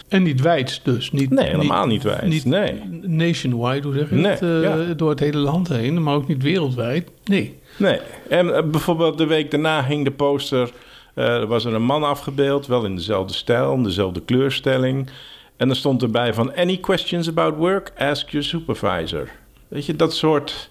En 0.08 0.22
niet 0.22 0.40
wijd 0.40 0.80
dus. 0.84 1.12
Niet, 1.12 1.30
Nee, 1.30 1.46
helemaal 1.48 1.86
niet 1.86 2.02
wijd. 2.02 2.22
Niet 2.26 2.44
Nee. 2.44 2.80
nationwide, 3.02 3.88
hoe 3.88 3.96
zeg 3.96 4.08
je 4.10 4.14
Nee, 4.14 4.30
het? 4.32 4.42
Eh, 4.42 4.62
ja. 4.62 4.94
Door 4.94 5.10
het 5.10 5.20
hele 5.20 5.38
land 5.38 5.68
heen, 5.68 6.02
maar 6.02 6.14
ook 6.14 6.28
niet 6.28 6.42
wereldwijd. 6.42 7.10
Nee. 7.24 7.58
Nee, 7.76 7.98
en 8.28 8.70
bijvoorbeeld 8.70 9.18
de 9.18 9.26
week 9.26 9.50
daarna 9.50 9.84
hing 9.84 10.04
de 10.04 10.10
poster... 10.10 10.70
eh, 11.18 11.24
er 11.24 11.46
was 11.46 11.64
er 11.64 11.74
een 11.74 11.82
man 11.82 12.02
afgebeeld, 12.02 12.66
wel 12.66 12.84
in 12.84 12.96
dezelfde 12.96 13.34
stijl... 13.34 13.74
in 13.74 13.82
dezelfde 13.82 14.20
kleurstelling. 14.20 15.10
En 15.56 15.68
er 15.68 15.76
stond 15.76 16.02
erbij 16.02 16.34
van... 16.34 16.54
Any 16.54 16.76
questions 16.76 17.28
about 17.28 17.56
work? 17.56 17.92
Ask 17.96 18.30
your 18.30 18.46
supervisor. 18.46 19.30
Weet 19.68 19.86
je, 19.86 19.96
dat 19.96 20.14
soort 20.14 20.70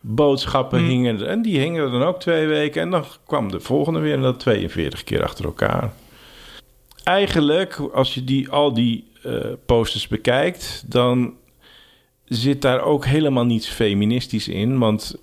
boodschappen 0.00 0.78
Hmm. 0.78 0.88
hingen 0.88 1.20
er. 1.20 1.26
En 1.26 1.42
die 1.42 1.60
hingen 1.60 1.84
er 1.84 1.90
dan 1.90 2.02
ook 2.02 2.20
twee 2.20 2.46
weken. 2.46 2.82
En 2.82 2.90
dan 2.90 3.04
kwam 3.26 3.50
de 3.50 3.60
volgende 3.60 4.00
weer 4.00 4.14
en 4.14 4.22
dat 4.22 4.40
42 4.40 5.04
keer 5.04 5.22
achter 5.22 5.44
elkaar. 5.44 5.92
Eigenlijk, 7.04 7.78
als 7.92 8.14
je 8.14 8.24
die, 8.24 8.48
al 8.48 8.74
die 8.74 9.04
eh, 9.22 9.32
posters 9.66 10.08
bekijkt... 10.08 10.84
dan 10.86 11.34
zit 12.24 12.62
daar 12.62 12.80
ook 12.80 13.04
helemaal 13.04 13.44
niets 13.44 13.68
feministisch 13.68 14.48
in. 14.48 14.78
Want 14.78 15.16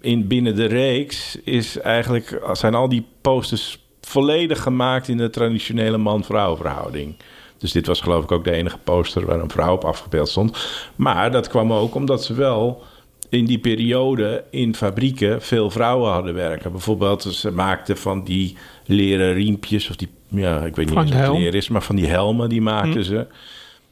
in, 0.00 0.26
binnen 0.26 0.56
de 0.56 0.64
reeks 0.66 1.38
is 1.44 1.78
eigenlijk, 1.80 2.40
zijn 2.52 2.74
al 2.74 2.88
die 2.88 3.06
posters 3.20 3.78
volledig 4.00 4.62
gemaakt 4.62 5.08
in 5.08 5.16
de 5.16 5.30
traditionele 5.30 5.96
man-vrouw 5.98 6.56
verhouding. 6.56 7.16
Dus 7.58 7.72
dit 7.72 7.86
was 7.86 8.00
geloof 8.00 8.24
ik 8.24 8.32
ook 8.32 8.44
de 8.44 8.50
enige 8.52 8.78
poster 8.78 9.26
waar 9.26 9.40
een 9.40 9.50
vrouw 9.50 9.74
op 9.74 9.84
afgebeeld 9.84 10.28
stond. 10.28 10.56
Maar 10.96 11.30
dat 11.30 11.48
kwam 11.48 11.72
ook 11.72 11.94
omdat 11.94 12.24
ze 12.24 12.34
wel 12.34 12.82
in 13.28 13.44
die 13.44 13.58
periode 13.58 14.44
in 14.50 14.74
fabrieken 14.74 15.42
veel 15.42 15.70
vrouwen 15.70 16.10
hadden 16.10 16.34
werken. 16.34 16.72
Bijvoorbeeld, 16.72 17.22
ze 17.22 17.50
maakten 17.50 17.96
van 17.96 18.24
die 18.24 18.56
leren 18.86 19.32
riempjes, 19.34 19.90
of 19.90 19.96
die, 19.96 20.08
ja, 20.28 20.60
ik 20.60 20.76
weet 20.76 20.86
niet 20.86 20.94
wat 20.94 21.08
het 21.08 21.32
leer 21.32 21.54
is, 21.54 21.68
maar 21.68 21.82
van 21.82 21.96
die 21.96 22.06
helmen 22.06 22.48
die 22.48 22.62
maakten 22.62 22.92
Hm. 22.92 23.02
ze. 23.02 23.26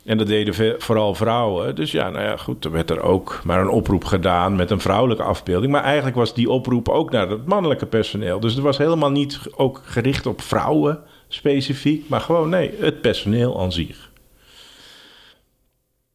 En 0.04 0.18
dat 0.18 0.26
deden 0.26 0.80
vooral 0.80 1.14
vrouwen. 1.14 1.74
Dus 1.74 1.90
ja, 1.90 2.10
nou 2.10 2.24
ja, 2.24 2.36
goed, 2.36 2.64
er 2.64 2.70
werd 2.70 2.90
er 2.90 3.02
ook 3.02 3.40
maar 3.44 3.60
een 3.60 3.68
oproep 3.68 4.04
gedaan 4.04 4.56
met 4.56 4.70
een 4.70 4.80
vrouwelijke 4.80 5.22
afbeelding. 5.22 5.72
Maar 5.72 5.82
eigenlijk 5.82 6.16
was 6.16 6.34
die 6.34 6.50
oproep 6.50 6.88
ook 6.88 7.10
naar 7.10 7.28
het 7.28 7.46
mannelijke 7.46 7.86
personeel. 7.86 8.40
Dus 8.40 8.54
het 8.54 8.62
was 8.62 8.78
helemaal 8.78 9.10
niet 9.10 9.40
ook 9.54 9.82
gericht 9.84 10.26
op 10.26 10.40
vrouwen 10.40 11.00
specifiek, 11.28 12.08
maar 12.08 12.20
gewoon 12.20 12.48
nee, 12.48 12.74
het 12.78 13.00
personeel 13.00 13.60
aan 13.60 13.72
zich. 13.72 14.10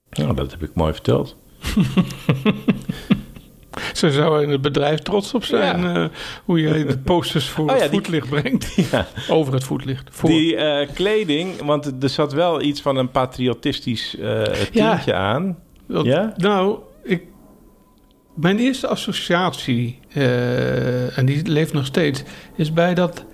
Nou, 0.10 0.34
dat 0.34 0.52
heb 0.52 0.64
ik 0.64 0.74
mooi 0.74 0.94
verteld. 0.94 1.36
Ze 3.98 4.12
zouden 4.12 4.44
in 4.44 4.50
het 4.50 4.62
bedrijf 4.62 5.00
trots 5.00 5.34
op 5.34 5.44
zijn 5.44 5.82
Ja. 5.82 5.96
eh, 6.04 6.10
hoe 6.46 6.60
jij 6.62 6.86
de 6.86 6.98
posters 6.98 7.50
voor 7.50 7.66
Oh 7.70 7.76
ja, 7.76 7.82
het 7.82 7.92
die- 7.92 8.00
voetlicht 8.00 8.30
brengt. 8.30 8.76
Ja. 8.92 9.08
Over 9.30 9.54
het 9.54 9.64
voetlicht. 9.64 10.10
Voor. 10.12 10.30
Die 10.30 10.56
eh, 10.56 10.88
kleding, 10.94 11.62
want 11.66 12.04
er 12.04 12.10
zat 12.10 12.34
wel 12.34 12.62
iets 12.62 12.82
van 12.82 12.96
een 12.98 13.12
patriotistisch 13.12 14.18
eh 14.18 14.42
tintje 14.44 15.14
aan. 15.14 15.58
Dat- 15.88 16.06
Ja? 16.06 16.34
Nou, 16.38 16.80
ik, 17.04 17.22
mijn 18.36 18.60
eerste 18.60 18.88
associatie, 18.88 20.00
en 21.16 21.26
die 21.26 21.48
leeft 21.48 21.74
nog 21.74 21.86
steeds, 21.86 22.24
is 22.56 22.74
bij 22.74 22.94
dat. 22.94 23.26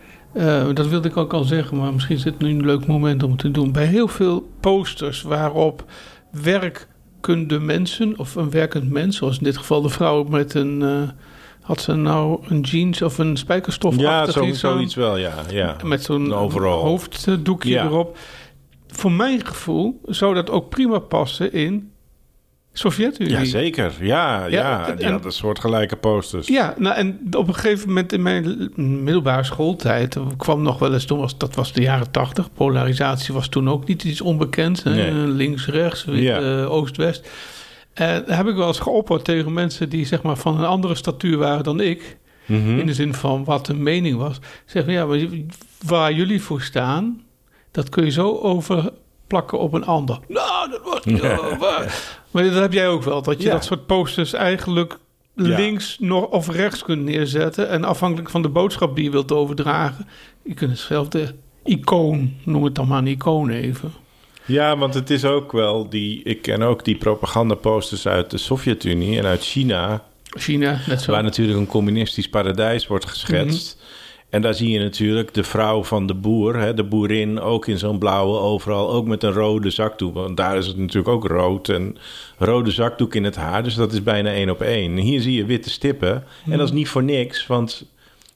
dat 0.73 0.87
wilde 0.87 1.07
ik 1.07 1.17
ook 1.17 1.33
al 1.33 1.43
zeggen, 1.43 1.77
maar 1.77 1.93
misschien 1.93 2.15
is 2.15 2.23
het 2.23 2.39
nu 2.39 2.49
een 2.49 2.65
leuk 2.65 2.85
moment 2.87 3.23
om 3.23 3.31
het 3.31 3.39
te 3.39 3.51
doen. 3.51 3.71
Bij 3.71 3.85
heel 3.85 4.07
veel 4.07 4.49
posters 4.59 5.21
waarop 5.21 5.85
werkende 7.27 7.59
mensen, 7.59 8.13
of 8.19 8.35
een 8.35 8.49
werkend 8.49 8.89
mens, 8.91 9.17
zoals 9.17 9.37
in 9.37 9.43
dit 9.43 9.57
geval 9.57 9.81
de 9.81 9.89
vrouw 9.89 10.23
met 10.23 10.53
een. 10.53 10.81
eh, 10.81 11.09
had 11.61 11.81
ze 11.81 11.93
nou 11.95 12.43
een 12.47 12.61
jeans 12.61 13.01
of 13.01 13.17
een 13.17 13.37
spijkerstof 13.37 13.95
Ja, 13.99 14.25
zo, 14.31 14.43
iets 14.45 14.63
aan? 14.65 14.71
zoiets 14.73 14.95
wel, 14.95 15.17
ja. 15.17 15.33
ja. 15.49 15.75
Met 15.83 16.03
zo'n 16.03 16.31
hoofddoekje 16.61 17.69
Ja. 17.71 17.85
erop. 17.85 18.17
Voor 18.87 19.11
mijn 19.11 19.45
gevoel 19.45 20.01
zou 20.05 20.33
dat 20.35 20.49
ook 20.49 20.69
prima 20.69 20.99
passen 20.99 21.53
in 21.53 21.91
Sovjet-Unie. 22.73 23.31
Ja, 23.33 23.43
zeker. 23.45 23.93
Ja, 24.01 24.45
ja, 24.45 24.87
en- 24.87 24.97
die 24.97 25.07
hadden 25.07 25.31
soortgelijke 25.31 25.95
posters. 25.95 26.47
Ja, 26.47 26.73
nou 26.77 26.95
en 26.95 27.19
op 27.37 27.47
een 27.47 27.53
gegeven 27.53 27.87
moment 27.87 28.13
in 28.13 28.21
mijn 28.21 28.71
middelbare 28.75 29.43
schooltijd 29.43 30.17
kwam 30.37 30.61
nog 30.61 30.79
wel 30.79 30.93
eens, 30.93 31.05
toen 31.05 31.19
was, 31.19 31.37
dat 31.37 31.55
was 31.55 31.73
de 31.73 31.81
jaren 31.81 32.11
tachtig, 32.11 32.53
polarisatie 32.53 33.33
was 33.33 33.47
toen 33.47 33.69
ook 33.69 33.87
niet 33.87 34.03
iets 34.03 34.21
onbekends. 34.21 34.83
Nee. 34.83 35.11
Links, 35.13 35.67
rechts, 35.67 36.05
Ja. 36.09 36.39
eh, 36.39 36.71
oost, 36.71 36.97
west. 36.97 37.29
En 37.93 38.23
heb 38.27 38.47
ik 38.47 38.55
wel 38.55 38.67
eens 38.67 38.79
geopperd 38.79 39.23
tegen 39.25 39.53
mensen 39.53 39.89
die 39.89 40.05
zeg 40.05 40.21
maar 40.21 40.37
van 40.37 40.57
een 40.59 40.65
andere 40.65 40.95
statuur 40.95 41.37
waren 41.37 41.63
dan 41.63 41.79
ik. 41.79 42.17
Mhm. 42.45 42.79
In 42.79 42.85
de 42.85 42.93
zin 42.93 43.13
van 43.13 43.43
wat 43.43 43.65
de 43.65 43.73
mening 43.75 44.17
was. 44.17 44.39
Zeggen 44.65 44.93
ja, 44.93 45.05
maar 45.05 45.19
waar 45.85 46.13
jullie 46.13 46.41
voor 46.41 46.61
staan, 46.61 47.21
dat 47.71 47.89
kun 47.89 48.05
je 48.05 48.11
zo 48.11 48.29
overplakken 49.23 49.59
op 49.59 49.73
een 49.73 49.85
ander. 49.85 50.19
Nou, 50.27 50.69
dat 50.71 50.81
was 50.83 51.05
niet 51.05 51.19
zo 51.19 51.57
waar. 51.57 52.15
Maar 52.31 52.43
dat 52.43 52.53
heb 52.53 52.73
jij 52.73 52.87
ook 52.87 53.03
wel, 53.03 53.21
dat 53.21 53.41
je 53.41 53.47
Ja. 53.47 53.53
dat 53.53 53.63
soort 53.63 53.85
posters 53.85 54.33
eigenlijk 54.33 54.97
Ja. 55.35 55.43
links 55.55 55.97
nog 55.99 56.25
of 56.25 56.49
rechts 56.49 56.83
kunt 56.83 57.03
neerzetten. 57.03 57.69
En 57.69 57.83
afhankelijk 57.83 58.29
van 58.29 58.41
de 58.41 58.49
boodschap 58.49 58.95
die 58.95 59.03
je 59.03 59.09
wilt 59.11 59.31
overdragen, 59.31 60.07
je 60.43 60.53
kunt 60.53 60.71
hetzelfde 60.71 61.33
icoon, 61.63 62.33
noem 62.43 62.63
het 62.63 62.75
dan 62.75 62.87
maar 62.87 62.97
een 62.97 63.07
icoon 63.07 63.49
even. 63.49 63.93
Ja, 64.45 64.77
want 64.77 64.93
het 64.93 65.09
is 65.09 65.25
ook 65.25 65.51
wel 65.51 65.89
die... 65.89 66.23
Ik 66.23 66.41
ken 66.41 66.61
ook 66.61 66.85
die 66.85 66.95
propagandaposters 66.97 68.07
uit 68.07 68.29
de 68.31 68.37
Sovjet-Unie 68.37 69.17
en 69.19 69.25
uit 69.25 69.43
China... 69.43 70.03
China, 70.23 70.79
net 70.87 71.01
zo. 71.01 71.11
waar 71.11 71.23
natuurlijk 71.23 71.57
een 71.59 71.67
communistisch 71.67 72.29
paradijs 72.29 72.87
wordt 72.87 73.05
geschetst. 73.05 73.75
Mhm. 73.77 73.85
En 74.33 74.41
daar 74.41 74.53
zie 74.53 74.69
je 74.69 74.79
natuurlijk 74.79 75.33
de 75.33 75.43
vrouw 75.43 75.83
van 75.83 76.07
de 76.07 76.13
boer, 76.13 76.55
hè, 76.55 76.73
de 76.73 76.83
boerin, 76.83 77.39
ook 77.39 77.67
in 77.67 77.77
zo'n 77.77 77.99
blauwe 77.99 78.37
overal, 78.37 78.91
ook 78.91 79.05
met 79.05 79.23
een 79.23 79.31
rode 79.31 79.69
zakdoek. 79.69 80.13
Want 80.13 80.37
daar 80.37 80.57
is 80.57 80.67
het 80.67 80.77
natuurlijk 80.77 81.07
ook 81.07 81.27
rood 81.27 81.69
en 81.69 81.97
rode 82.37 82.71
zakdoek 82.71 83.15
in 83.15 83.23
het 83.23 83.35
haar, 83.35 83.63
dus 83.63 83.75
dat 83.75 83.93
is 83.93 84.03
bijna 84.03 84.29
één 84.29 84.49
op 84.49 84.61
één. 84.61 84.97
Hier 84.97 85.21
zie 85.21 85.33
je 85.33 85.45
witte 85.45 85.69
stippen 85.69 86.23
en 86.49 86.57
dat 86.57 86.67
is 86.67 86.73
niet 86.73 86.89
voor 86.89 87.03
niks, 87.03 87.47
want 87.47 87.85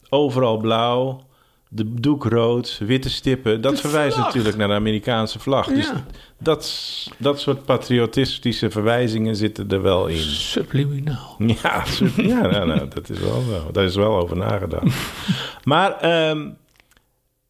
overal 0.10 0.58
blauw, 0.58 1.22
de 1.69 1.93
doek 1.93 2.25
rood, 2.25 2.77
witte 2.86 3.09
stippen, 3.09 3.62
dat 3.62 3.75
De 3.75 3.81
verwijst 3.81 4.13
vlag. 4.15 4.25
natuurlijk 4.25 4.57
naar 4.57 4.67
de 4.67 4.74
Amerikaanse 4.74 5.39
vlag. 5.39 5.67
Dus 5.67 5.86
Ja. 5.86 6.05
dat, 6.39 7.07
dat 7.17 7.39
soort 7.39 7.65
patriotistische 7.65 8.69
verwijzingen 8.69 9.36
zitten 9.36 9.69
er 9.69 9.81
wel 9.81 10.07
in. 10.07 10.17
Subliminaal. 10.17 11.36
Ja, 11.62 11.83
ja 12.17 12.41
nou, 12.47 12.67
nou, 12.67 12.88
dat 12.89 13.09
is 13.09 13.19
wel 13.19 13.41
zo. 13.50 13.71
Daar 13.71 13.83
is 13.83 13.95
wel 13.95 14.15
over 14.17 14.38
nagedacht. 14.38 14.95
maar 15.63 15.91
ehm, 16.00 16.50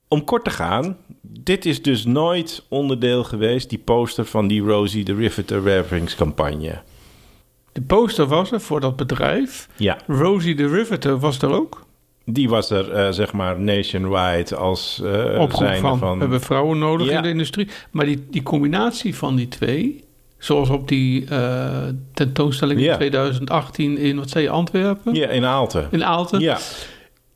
om 0.07 0.24
kort 0.24 0.43
te 0.43 0.50
gaan, 0.50 0.97
dit 1.21 1.65
is 1.65 1.81
dus 1.81 2.05
nooit 2.05 2.63
onderdeel 2.67 3.24
geweest, 3.24 3.69
die 3.69 3.79
poster 3.79 4.25
van 4.25 4.47
die 4.47 4.62
Rosie 4.62 5.03
the 5.03 5.13
Riveter 5.15 5.63
wervingscampagne. 5.63 6.81
De 7.71 7.81
poster 7.81 8.25
was 8.25 8.51
er 8.51 8.62
voor 8.62 8.79
dat 8.79 8.95
bedrijf. 8.95 9.69
Ja, 9.75 9.97
Rosie 10.07 10.55
the 10.55 10.67
Riveter 10.67 11.19
was 11.19 11.41
er 11.41 11.51
ook. 11.51 11.86
Die 12.29 12.50
was 12.50 12.69
er 12.69 12.91
eh, 12.91 13.12
zeg 13.12 13.34
maar 13.34 13.60
nationwide 13.60 14.55
als 14.55 15.01
eh 15.03 15.39
oproep 15.39 15.53
zijnde 15.53 15.81
van, 15.88 15.98
van... 16.00 16.13
we 16.13 16.19
hebben 16.19 16.41
vrouwen 16.41 16.77
nodig 16.79 17.07
Ja. 17.10 17.17
in 17.17 17.24
de 17.24 17.29
industrie. 17.29 17.67
Maar 17.91 18.05
die, 18.05 18.25
die 18.31 18.43
combinatie 18.43 19.15
van 19.15 19.36
die 19.36 19.48
twee, 19.48 20.03
zoals 20.38 20.69
op 20.69 20.88
die 20.88 21.25
eh, 21.29 21.84
tentoonstelling 22.13 22.79
Ja. 22.81 22.91
in 22.91 22.98
2018 22.98 23.98
in, 23.98 24.17
wat 24.17 24.29
zei 24.29 24.43
je, 24.43 24.50
Antwerpen? 24.50 25.13
Ja, 25.13 25.27
in 25.27 25.46
Aalten. 25.46 25.88
In 25.91 26.03
Aalten. 26.05 26.39
Ja, 26.39 26.57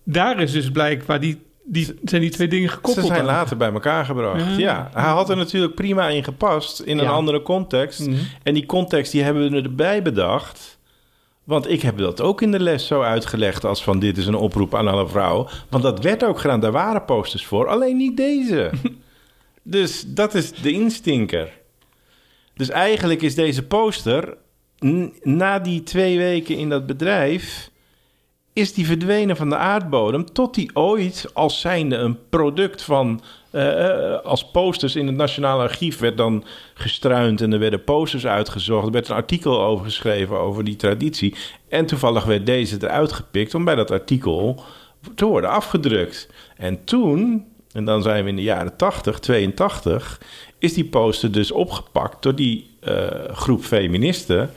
Daar 0.03 0.41
is 0.41 0.51
dus 0.51 0.71
blijkbaar 0.71 1.19
die, 1.19 1.41
die, 1.63 1.88
zijn 2.03 2.21
die 2.21 2.29
twee 2.31 2.48
dingen 2.48 2.69
ze 2.69 2.75
gekoppeld. 2.75 3.05
zijn 3.07 3.19
aan. 3.19 3.25
later 3.25 3.57
bij 3.57 3.71
elkaar 3.71 4.05
gebracht. 4.05 4.45
Ja. 4.45 4.57
Ja. 4.57 4.89
hij 4.93 5.12
had 5.12 5.29
er 5.29 5.38
natuurlijk 5.38 5.75
prima 5.75 6.07
in 6.07 6.24
gepast 6.24 6.79
in 6.79 6.98
een 7.00 7.07
andere 7.07 7.41
context. 7.41 8.00
Mhm. 8.07 8.15
En 8.43 8.53
die 8.53 8.65
context 8.65 9.12
die 9.12 9.24
hebben 9.24 9.51
we 9.51 9.62
erbij 9.62 10.01
bedacht 10.01 10.79
Want 11.43 11.69
ik 11.69 11.81
heb 11.81 11.98
dat 11.98 12.21
ook 12.21 12.41
in 12.41 12.51
de 12.51 12.60
les 12.60 12.88
zo 12.88 13.01
uitgelegd 13.01 13.65
als 13.65 13.83
van 13.83 14.00
dit 14.00 14.17
is 14.17 14.25
een 14.25 14.36
oproep 14.36 14.75
aan 14.75 14.88
alle 14.88 15.07
vrouwen. 15.07 15.48
Want 15.69 15.83
dat 15.83 16.03
werd 16.03 16.24
ook 16.24 16.39
gedaan, 16.39 16.60
daar 16.60 16.71
waren 16.71 17.05
posters 17.05 17.45
voor, 17.45 17.67
alleen 17.67 17.98
niet 17.98 18.17
deze. 18.17 18.71
dus 19.63 20.03
dat 20.07 20.33
is 20.33 20.51
de 20.51 20.71
instinker. 20.71 21.60
Dus 22.53 22.69
eigenlijk 22.69 23.21
is 23.21 23.36
deze 23.36 23.63
poster, 23.63 24.38
na 25.21 25.60
die 25.60 25.83
twee 25.83 26.17
weken 26.17 26.57
in 26.57 26.69
dat 26.69 26.86
bedrijf, 26.86 27.71
is 28.53 28.74
die 28.74 28.86
verdwenen 28.86 29.36
van 29.36 29.50
de 29.50 29.57
aardbodem 29.57 30.33
tot 30.33 30.55
die 30.55 30.69
ooit 30.74 31.25
als 31.33 31.60
zijnde 31.60 31.95
een 31.95 32.17
product 32.29 32.81
van... 32.81 33.21
eh, 33.51 34.13
eh, 34.13 34.22
als 34.22 34.46
posters 34.51 34.96
in 34.96 35.08
het 35.08 35.15
Nationaal 35.15 35.60
Archief 35.60 36.00
werd 36.00 36.17
dan 36.17 36.43
gestruind 36.74 37.41
en 37.41 37.53
er 37.53 37.60
werden 37.60 37.84
posters 37.84 38.25
uitgezocht. 38.25 38.86
Er 38.86 38.91
werd 38.91 39.10
een 39.10 39.15
artikel 39.15 39.62
over 39.62 39.86
geschreven 39.86 40.39
over 40.39 40.63
die 40.63 40.75
traditie. 40.75 41.36
En 41.70 41.86
toevallig 41.86 42.24
werd 42.24 42.46
deze 42.46 42.77
eruit 42.81 43.12
gepikt 43.12 43.55
om 43.55 43.65
bij 43.65 43.75
dat 43.75 43.91
artikel 43.91 44.63
te 45.15 45.25
worden 45.25 45.50
afgedrukt. 45.50 46.29
En 46.58 46.84
toen, 46.84 47.46
en 47.72 47.86
dan 47.86 48.01
zijn 48.01 48.24
we 48.24 48.29
in 48.29 48.36
de 48.36 48.41
jaren 48.41 48.75
80, 48.77 49.20
82, 49.20 50.22
is 50.60 50.74
die 50.74 50.86
poster 50.86 51.31
dus 51.31 51.51
opgepakt 51.51 52.24
door 52.24 52.36
die 52.36 52.70
eh, 52.79 53.08
groep 53.31 53.63
feministen 53.63 54.50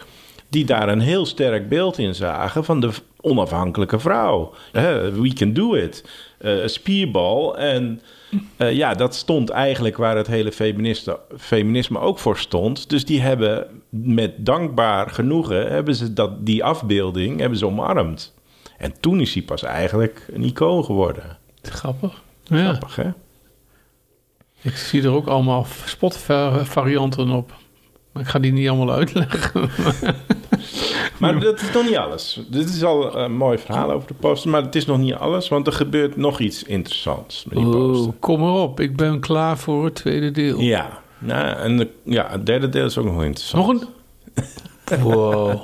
die 0.48 0.64
daar 0.64 0.88
een 0.88 1.00
heel 1.00 1.26
sterk 1.26 1.68
beeld 1.68 1.98
in 1.98 2.14
zagen 2.14 2.64
van 2.64 2.80
de 2.80 2.90
onafhankelijke 3.20 3.98
vrouw. 3.98 4.54
We 4.72 5.32
can 5.34 5.52
do 5.52 5.74
it. 5.74 6.04
Spierbal. 6.64 7.58
En 7.58 8.00
eh, 8.56 8.72
ja, 8.72 8.94
dat 8.94 9.14
stond 9.14 9.50
eigenlijk 9.50 9.96
waar 9.96 10.16
het 10.16 10.26
hele 10.26 10.52
feminisme 11.36 11.98
ook 11.98 12.18
voor 12.18 12.38
stond. 12.38 12.90
Dus 12.90 13.04
die 13.04 13.20
hebben 13.20 13.66
met 13.88 14.46
dankbaar 14.46 15.10
genoegen, 15.10 15.72
hebben 15.72 15.94
ze 15.94 16.12
dat, 16.12 16.46
die 16.46 16.64
afbeelding 16.64 17.40
hebben 17.40 17.58
ze 17.58 17.66
omarmd. 17.66 18.34
En 18.78 19.00
toen 19.00 19.20
is 19.20 19.34
hij 19.34 19.42
pas 19.42 19.62
eigenlijk 19.62 20.26
een 20.32 20.42
icoon 20.42 20.84
geworden. 20.84 21.38
Grappig. 21.62 22.22
Ja, 22.42 22.68
Grappig, 22.68 22.96
hè? 22.96 23.10
ik 24.62 24.76
zie 24.76 25.02
er 25.02 25.12
ook 25.12 25.26
allemaal 25.26 25.66
spotvarianten 25.84 27.30
op. 27.30 27.52
Maar 28.12 28.22
ik 28.22 28.28
ga 28.28 28.38
die 28.38 28.52
niet 28.52 28.68
allemaal 28.68 28.92
uitleggen. 28.92 29.70
Maar 31.20 31.40
dat 31.40 31.60
is 31.60 31.72
nog 31.72 31.84
niet 31.84 31.96
alles. 31.96 32.40
Dit 32.50 32.68
is 32.68 32.84
al 32.84 33.16
een 33.16 33.36
mooi 33.36 33.58
verhaal 33.58 33.90
over 33.90 34.08
de 34.08 34.14
poster, 34.14 34.50
maar 34.50 34.62
het 34.62 34.74
is 34.74 34.86
nog 34.86 34.98
niet 34.98 35.14
alles, 35.14 35.48
want 35.48 35.66
er 35.66 35.72
gebeurt 35.72 36.16
nog 36.16 36.40
iets 36.40 36.62
interessants 36.62 37.44
met 37.44 37.58
die 37.58 37.68
poster. 37.68 38.06
Oh, 38.06 38.20
kom 38.20 38.42
erop. 38.42 38.80
Ik 38.80 38.96
ben 38.96 39.20
klaar 39.20 39.58
voor 39.58 39.84
het 39.84 39.94
tweede 39.94 40.30
deel. 40.30 40.60
Ja, 40.60 41.02
nou, 41.18 41.56
en 41.56 41.76
de, 41.76 41.88
ja, 42.04 42.28
het 42.30 42.46
derde 42.46 42.68
deel 42.68 42.84
is 42.84 42.98
ook 42.98 43.04
nog 43.04 43.22
interessant. 43.24 43.66
Nog 43.66 43.80
een... 43.80 43.88
Wow. 45.02 45.62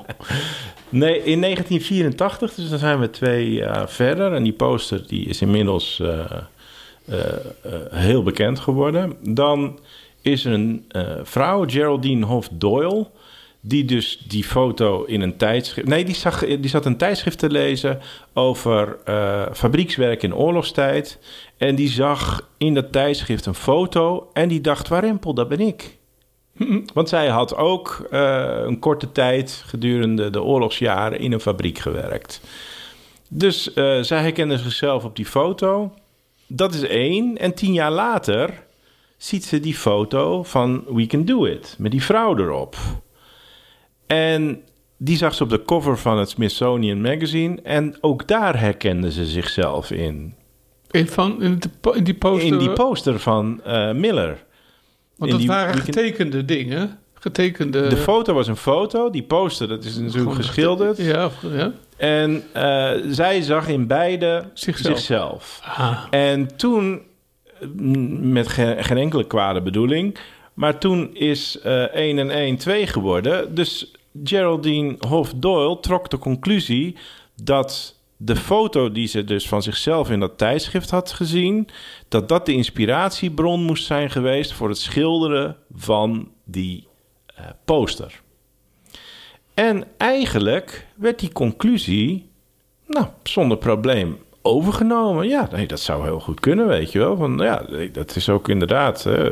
Nee, 0.89 1.25
in 1.25 1.41
1984, 1.41 2.55
dus 2.55 2.69
dan 2.69 2.79
zijn 2.79 3.01
we 3.01 3.11
twee 3.11 3.53
jaar 3.53 3.89
verder. 3.89 4.33
En 4.33 4.43
die 4.43 4.53
poster 4.53 5.07
die 5.07 5.27
is 5.27 5.41
inmiddels 5.43 6.01
eh, 6.01 6.19
eh, 7.05 7.19
eh, 7.63 7.73
heel 7.91 8.23
bekend 8.23 8.59
geworden. 8.59 9.17
Dan 9.23 9.79
is 10.21 10.45
er 10.45 10.53
een 10.53 10.85
vrouw, 11.23 11.65
Geraldine 11.69 12.27
Hof 12.27 12.49
Doyle... 12.53 13.07
die 13.61 13.85
dus 13.85 14.25
die 14.29 14.45
foto 14.45 15.05
in 15.05 15.21
een 15.21 15.37
tijdschrift... 15.37 15.89
Nee, 15.89 16.05
die, 16.05 16.15
zag, 16.15 16.47
die 16.47 16.69
zat 16.69 16.87
een 16.87 16.97
tijdschrift 16.97 17.39
te 17.39 17.51
lezen 17.51 18.01
over 18.33 18.99
eh, 19.05 19.47
fabriekswerk 19.53 20.23
in 20.23 20.35
oorlogstijd. 20.35 21.19
En 21.57 21.75
die 21.75 21.89
zag 21.89 22.49
in 22.59 22.75
dat 22.75 22.93
tijdschrift 22.93 23.47
een 23.47 23.55
foto... 23.55 24.31
en 24.33 24.49
die 24.49 24.61
dacht, 24.61 24.89
warempel, 24.89 25.35
dat 25.35 25.49
ben 25.49 25.61
ik. 25.61 25.99
Want 26.95 27.09
zij 27.09 27.29
had 27.29 27.57
ook 27.57 28.07
eh, 28.11 28.61
een 28.65 28.79
korte 28.79 29.13
tijd 29.13 29.63
gedurende 29.67 30.31
de 30.31 30.43
oorlogsjaren 30.43 31.21
in 31.21 31.33
een 31.33 31.41
fabriek 31.41 31.79
gewerkt. 31.79 32.41
Dus 33.29 33.73
eh, 33.73 34.01
zij 34.01 34.21
herkende 34.21 34.59
zichzelf 34.59 35.05
op 35.05 35.17
die 35.17 35.27
foto. 35.27 35.95
Dat 36.47 36.75
is 36.75 36.83
één. 36.83 37.39
En 37.39 37.55
tien 37.55 37.73
jaar 37.73 37.93
later 37.93 38.63
ziet 39.17 39.45
ze 39.45 39.61
die 39.61 39.75
foto 39.75 40.43
van 40.43 40.85
We 40.89 41.07
Can 41.07 41.25
Do 41.25 41.45
It. 41.45 41.75
Met 41.79 41.91
die 41.91 42.03
vrouw 42.03 42.39
erop. 42.39 42.77
En 44.11 44.63
die 44.97 45.17
zag 45.17 45.35
ze 45.35 45.43
op 45.43 45.51
de 45.51 45.63
cover 45.65 45.99
van 45.99 46.19
het 46.19 46.29
Smithsonian 46.29 47.01
Magazine. 47.01 47.59
En 47.63 47.97
ook 48.01 48.29
daar 48.29 48.61
herkende 48.61 49.13
ze 49.13 49.27
zichzelf 49.27 49.91
in. 49.91 50.35
In, 50.91 51.09
van, 51.09 51.43
in, 51.43 51.59
de 51.59 51.69
po- 51.81 51.91
in 51.91 52.05
die 52.05 52.15
poster. 52.15 52.53
In 52.53 52.59
die 52.59 52.71
poster 52.73 53.19
van 53.21 53.61
eh, 53.65 53.93
Miller. 53.93 54.45
Want 55.17 55.31
in 55.31 55.31
dat 55.31 55.39
die 55.39 55.49
waren 55.49 55.75
getekende 55.79 56.45
dingen. 56.45 56.99
Getekende... 57.15 57.87
De 57.87 57.97
foto 57.97 58.35
was 58.35 58.49
een 58.49 58.57
foto. 58.57 59.11
Die 59.11 59.23
poster, 59.23 59.69
dat 59.69 59.85
is 59.85 59.95
natuurlijk 59.95 60.17
gewoon 60.17 60.35
geschilderd. 60.37 60.97
Ja, 60.97 61.31
ja. 61.53 61.73
En 61.97 62.43
eh, 62.53 62.91
zij 63.11 63.43
zag 63.43 63.69
in 63.69 63.87
beide 63.87 64.45
Zichzelf. 64.55 64.97
zichzelf. 64.97 65.61
Ah, 65.65 66.03
En 66.11 66.57
toen, 66.57 67.01
mm, 67.77 68.33
met 68.33 68.49
geen, 68.49 68.85
geen 68.85 68.99
enkele 68.99 69.27
kwade 69.27 69.63
bedoeling... 69.63 70.19
maar 70.55 70.79
toen 70.79 71.15
is 71.15 71.61
eh 71.61 71.95
1 71.95 72.19
en 72.19 72.31
1 72.31 72.57
2 72.57 72.87
geworden. 72.87 73.55
Dus 73.55 73.93
Geraldine 74.25 74.97
Hof 75.09 75.33
Doyle 75.37 75.81
trok 75.81 76.11
de 76.11 76.19
conclusie... 76.19 76.97
dat 77.43 77.99
de 78.17 78.37
foto 78.37 78.93
die 78.93 79.07
ze 79.07 79.25
dus 79.25 79.49
van 79.49 79.63
zichzelf 79.63 80.11
in 80.11 80.21
dat 80.21 80.39
tijdschrift 80.39 80.91
had 80.91 81.13
gezien... 81.13 81.69
dat 82.09 82.29
dat 82.29 82.47
de 82.47 82.53
inspiratiebron 82.53 83.63
moest 83.63 83.85
zijn 83.85 84.11
geweest... 84.11 84.53
voor 84.53 84.69
het 84.69 84.79
schilderen 84.79 85.57
van 85.75 86.31
die 86.45 86.89
eh, 87.27 87.45
poster. 87.65 88.21
En 89.55 89.85
eigenlijk 89.97 90.87
werd 90.95 91.19
die 91.19 91.33
conclusie, 91.33 92.31
nou, 92.87 93.07
zonder 93.23 93.57
probleem 93.57 94.19
overgenomen. 94.43 95.29
Ja, 95.29 95.49
nee, 95.53 95.67
dat 95.67 95.81
zou 95.81 96.05
heel 96.05 96.21
goed 96.21 96.41
kunnen, 96.41 96.67
weet 96.67 96.93
je 96.93 96.99
wel. 96.99 97.17
Van, 97.17 97.39
ja, 97.39 97.65
dat 97.93 98.17
is 98.17 98.29
ook 98.29 98.49
inderdaad 98.49 99.07
eh, 99.07 99.27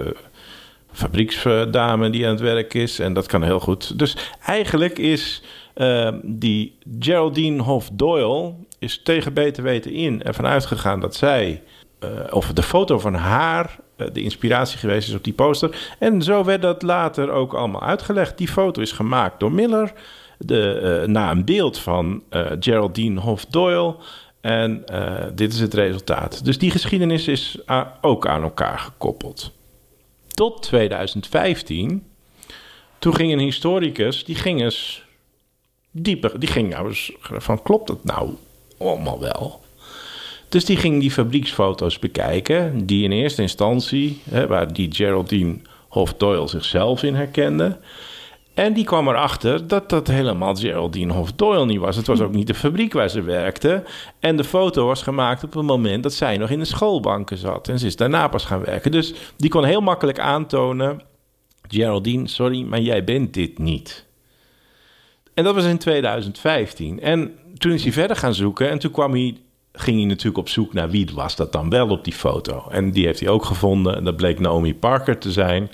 fabrieksdame 0.99 2.11
die 2.11 2.25
aan 2.25 2.31
het 2.31 2.41
werk 2.41 2.75
is. 2.75 2.99
En 2.99 3.13
dat 3.13 3.27
kan 3.27 3.43
heel 3.43 3.61
goed. 3.61 3.99
Dus 3.99 4.17
eigenlijk 4.45 4.99
is 4.99 5.43
eh, 5.75 6.13
die 6.23 6.79
Geraldine 6.99 7.63
Hof 7.63 7.91
Doyle... 7.93 8.55
is 8.79 9.03
tegen 9.03 9.35
beter 9.35 9.63
weten 9.63 9.93
in 9.93 10.23
ervan 10.23 10.47
uitgegaan 10.47 11.01
dat 11.01 11.15
zij... 11.15 11.63
eh, 11.99 12.09
of 12.31 12.53
de 12.53 12.63
foto 12.63 12.99
van 12.99 13.15
haar 13.15 13.79
eh, 13.97 14.07
de 14.13 14.23
inspiratie 14.23 14.79
geweest 14.79 15.09
is 15.09 15.15
op 15.15 15.25
die 15.25 15.33
poster. 15.33 15.95
En 15.99 16.23
zo 16.23 16.45
werd 16.45 16.63
dat 16.63 16.83
later 16.83 17.31
ook 17.31 17.55
allemaal 17.55 17.83
uitgelegd. 17.83 18.39
Die 18.39 18.49
foto 18.49 18.81
is 18.83 18.93
gemaakt 18.93 19.41
door 19.41 19.53
Miller... 19.53 19.93
De, 20.39 20.73
eh, 20.73 21.09
na 21.09 21.31
een 21.31 21.45
beeld 21.45 21.79
van 21.79 22.23
Geraldine 22.61 23.21
Hof 23.21 23.45
Doyle... 23.45 23.97
En 24.41 24.85
dit 25.35 25.53
is 25.53 25.61
het 25.61 25.75
resultaat. 25.75 26.45
Dus 26.45 26.59
die 26.59 26.71
geschiedenis 26.71 27.29
is 27.29 27.59
ook 28.01 28.27
aan 28.27 28.43
elkaar 28.43 28.79
gekoppeld. 28.79 29.58
Tot 30.39 30.63
2015, 30.63 32.07
toen 32.99 33.15
ging 33.15 33.33
een 33.33 33.39
historicus, 33.39 34.25
die 34.25 34.35
ging 34.35 34.63
eens 34.63 35.03
dieper, 35.91 36.41
die 36.41 36.49
ging 36.49 36.71
nou 36.71 36.89
eens 36.89 37.13
van, 37.21 37.63
klopt 37.63 37.87
dat 37.87 38.05
nou 38.05 38.31
allemaal 38.79 39.21
wel? 39.21 39.61
Dus 40.49 40.65
die 40.65 40.77
ging 40.77 41.01
die 41.01 41.11
fabrieksfoto's 41.11 41.99
bekijken, 41.99 42.87
die 42.87 43.05
in 43.05 43.13
eerste 43.13 43.43
instantie, 43.43 44.21
hè, 44.31 44.47
waar 44.47 44.73
die 44.73 44.95
Geraldine 44.95 45.57
Hof 45.89 46.15
Doyle 46.15 46.49
zichzelf 46.49 47.03
in 47.03 47.15
herkende. 47.15 47.79
En 48.59 48.73
die 48.73 48.85
kwam 48.85 49.09
erachter 49.09 49.67
dat 49.67 49.89
dat 49.89 50.07
helemaal 50.07 50.55
Geraldine 50.55 51.13
Hof 51.13 51.33
Doyle 51.33 51.67
niet 51.67 51.79
was. 51.79 51.97
Het 51.97 52.07
was 52.07 52.21
ook 52.21 52.33
niet 52.33 52.47
de 52.47 52.55
fabriek 52.55 52.93
waar 52.93 53.09
ze 53.09 53.23
werkte. 53.23 53.85
En 54.19 54.37
de 54.37 54.45
foto 54.45 54.87
was 54.87 55.03
gemaakt 55.03 55.45
op 55.45 55.53
het 55.53 55.63
moment 55.63 56.03
dat 56.03 56.13
zij 56.13 56.37
nog 56.37 56.51
in 56.51 56.59
de 56.59 56.65
schoolbanken 56.65 57.37
zat. 57.37 57.69
En 57.69 57.79
ze 57.79 57.87
is 57.87 57.97
daarna 57.97 58.29
pas 58.29 58.45
gaan 58.45 58.65
werken. 58.65 58.91
Dus 58.91 59.15
die 59.37 59.51
kon 59.51 59.65
heel 59.65 59.81
makkelijk 59.81 60.19
aantonen... 60.19 61.01
Geraldine, 61.69 62.29
sorry, 62.29 62.63
maar 62.63 62.81
jij 62.81 63.05
bent 63.05 63.35
dit 63.35 63.59
niet. 63.59 64.07
En 65.35 65.45
dat 65.45 65.55
was 65.55 65.65
in 65.65 65.79
2015. 65.79 67.01
En 67.01 67.35
toen 67.59 67.73
is 67.73 67.83
hij 67.83 67.93
verder 67.93 68.17
gaan 68.17 68.35
zoeken. 68.35 68.71
En 68.71 68.79
toen 68.79 68.91
kwam 68.91 69.13
hij, 69.13 69.37
ging 69.73 69.97
hij 69.99 70.07
natuurlijk 70.07 70.39
op 70.39 70.49
zoek 70.49 70.73
naar 70.73 70.91
wie 70.91 71.09
was 71.15 71.37
dat 71.37 71.53
dan 71.53 71.71
wel 71.71 71.89
op 71.89 72.05
die 72.05 72.13
foto. 72.13 72.67
En 72.71 72.91
die 72.91 73.07
heeft 73.07 73.21
hij 73.21 73.29
ook 73.29 73.45
gevonden. 73.45 73.97
En 73.97 74.05
dat 74.05 74.17
bleek 74.17 74.41
Naomi 74.41 74.75
Parker 74.75 75.19
te 75.19 75.33
zijn. 75.33 75.71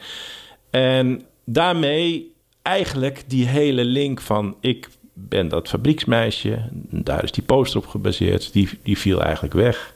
En 0.70 1.22
daarmee 1.44 2.32
eigenlijk 2.64 3.22
die 3.26 3.46
hele 3.46 3.84
link 3.84 4.20
van 4.20 4.56
ik 4.60 4.88
ben 5.14 5.48
dat 5.48 5.68
fabrieksmeisje, 5.68 6.68
daar 6.90 7.22
is 7.24 7.32
die 7.32 7.42
poster 7.42 7.80
op 7.80 7.86
gebaseerd, 7.86 8.52
die, 8.52 8.68
die 8.82 8.98
viel 8.98 9.22
eigenlijk 9.22 9.54
weg. 9.54 9.94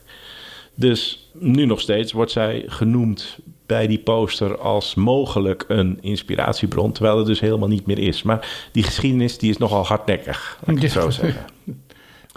Dus 0.75 1.29
nu 1.33 1.65
nog 1.65 1.79
steeds 1.79 2.11
wordt 2.11 2.31
zij 2.31 2.63
genoemd 2.67 3.37
bij 3.65 3.87
die 3.87 3.99
poster 3.99 4.57
als 4.57 4.95
mogelijk 4.95 5.65
een 5.67 5.97
inspiratiebron, 6.01 6.91
terwijl 6.91 7.17
het 7.17 7.25
dus 7.27 7.39
helemaal 7.39 7.67
niet 7.67 7.85
meer 7.85 7.99
is. 7.99 8.23
Maar 8.23 8.67
die 8.71 8.83
geschiedenis 8.83 9.37
die 9.37 9.49
is 9.49 9.57
nogal 9.57 9.85
hardnekkig, 9.85 10.57
laat 10.65 10.75
ik 10.75 10.81
het 10.81 10.93
Ja. 10.93 11.01
zo 11.01 11.09
zeggen. 11.09 11.45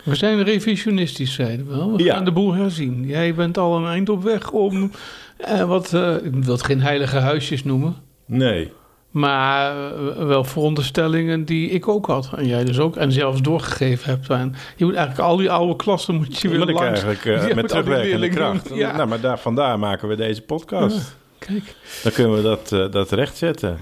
We 0.05 0.15
zijn 0.15 0.43
revisionistisch, 0.43 1.35
zeiden 1.35 1.67
we. 1.69 1.97
We 1.97 2.03
Ja. 2.05 2.15
gaan 2.15 2.25
de 2.25 2.33
boel 2.33 2.53
herzien. 2.55 3.07
Jij 3.07 3.35
bent 3.35 3.59
al 3.59 3.77
een 3.77 3.87
eind 3.87 4.09
op 4.09 4.23
weg 4.23 4.51
om... 4.51 4.91
eh, 5.37 5.65
wat, 5.65 5.93
eh, 5.95 6.15
ik 6.23 6.33
wil 6.45 6.53
het 6.53 6.63
geen 6.63 6.81
heilige 6.81 7.17
huisjes 7.19 7.65
noemen. 7.65 7.97
Nee. 8.27 8.71
Maar 9.13 9.93
eh, 9.95 10.27
wel 10.27 10.45
veronderstellingen 10.45 11.45
die 11.45 11.71
ik 11.71 11.89
ook 11.89 12.07
had. 12.07 12.31
En 12.37 12.47
jij 12.47 12.65
dus 12.65 12.79
ook. 12.79 12.97
En 12.97 13.13
zelfs 13.13 13.43
doorgegeven 13.43 14.11
hebt. 14.11 14.29
En 14.29 14.55
je 14.77 14.85
moet 14.85 14.95
eigenlijk 14.95 15.29
al 15.29 15.37
die 15.37 15.51
oude 15.51 15.77
klassen 15.77 16.15
moet 16.15 16.41
je 16.41 16.49
weer 16.49 16.59
Moet 16.59 16.69
ik 16.69 16.75
langs. 16.75 17.03
eigenlijk 17.03 17.25
eh, 17.25 17.55
met 17.57 17.69
terugwerkende 17.69 18.29
kracht. 18.29 18.71
Ja. 18.75 18.97
Nou, 18.97 19.09
maar 19.09 19.21
daar, 19.21 19.39
vandaar 19.39 19.79
maken 19.79 20.09
we 20.09 20.17
deze 20.17 20.43
podcast. 20.43 21.17
Kijk. 21.39 21.75
Dan 22.03 22.13
kunnen 22.13 22.37
we 22.37 22.43
dat, 22.43 22.73
eh, 22.73 22.91
dat 22.91 23.11
rechtzetten. 23.11 23.79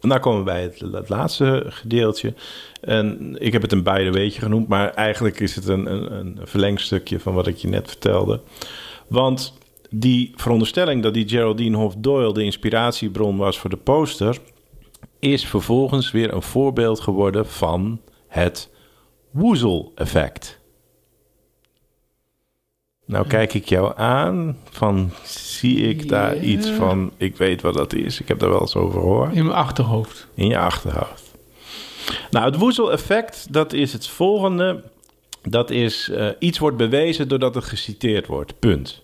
En 0.00 0.08
dan 0.08 0.20
komen 0.20 0.38
we 0.38 0.44
bij 0.44 0.62
het, 0.62 0.80
het 0.92 1.08
laatste 1.08 1.64
gedeeltje. 1.68 2.34
En 2.80 3.36
ik 3.38 3.52
heb 3.52 3.62
het 3.62 3.72
een 3.72 3.82
beide 3.82 4.10
weetje 4.10 4.40
genoemd, 4.40 4.68
maar 4.68 4.94
eigenlijk 4.94 5.40
is 5.40 5.54
het 5.54 5.68
een, 5.68 5.92
een, 5.92 6.12
een 6.12 6.38
verlengstukje 6.42 7.20
van 7.20 7.34
wat 7.34 7.46
ik 7.46 7.56
je 7.56 7.68
net 7.68 7.88
vertelde. 7.88 8.40
Want 9.08 9.57
die 9.90 10.32
veronderstelling 10.36 11.02
dat 11.02 11.14
die 11.14 11.28
Geraldine 11.28 11.76
Hoff 11.76 11.94
Doyle 11.98 12.32
de 12.32 12.44
inspiratiebron 12.44 13.36
was 13.36 13.58
voor 13.58 13.70
de 13.70 13.76
poster, 13.76 14.38
is 15.18 15.46
vervolgens 15.46 16.10
weer 16.10 16.34
een 16.34 16.42
voorbeeld 16.42 17.00
geworden 17.00 17.46
van 17.46 18.00
het 18.28 18.70
woezel-effect. 19.30 20.58
Nou 23.04 23.26
kijk 23.26 23.54
ik 23.54 23.68
jou 23.68 23.92
aan 23.96 24.56
van, 24.70 25.10
zie 25.24 25.88
ik 25.88 26.08
daar 26.08 26.38
iets 26.38 26.68
van, 26.68 27.12
ik 27.16 27.36
weet 27.36 27.62
wat 27.62 27.74
dat 27.74 27.92
is, 27.92 28.20
ik 28.20 28.28
heb 28.28 28.38
daar 28.38 28.50
wel 28.50 28.60
eens 28.60 28.76
over 28.76 29.00
gehoord, 29.00 29.34
In 29.34 29.44
mijn 29.44 29.56
achterhoofd. 29.56 30.26
in 30.34 30.46
je 30.48 30.58
achterhoofd. 30.58 31.34
Nou, 32.30 32.44
het 32.44 32.56
woezel-effect, 32.56 33.52
dat 33.52 33.72
is 33.72 33.92
het 33.92 34.08
volgende. 34.08 34.82
Dat 35.42 35.70
is, 35.70 36.08
eh, 36.08 36.28
iets 36.38 36.58
wordt 36.58 36.76
bewezen 36.76 37.28
doordat 37.28 37.54
het 37.54 37.64
geciteerd 37.64 38.26
wordt, 38.26 38.58
punt. 38.58 39.02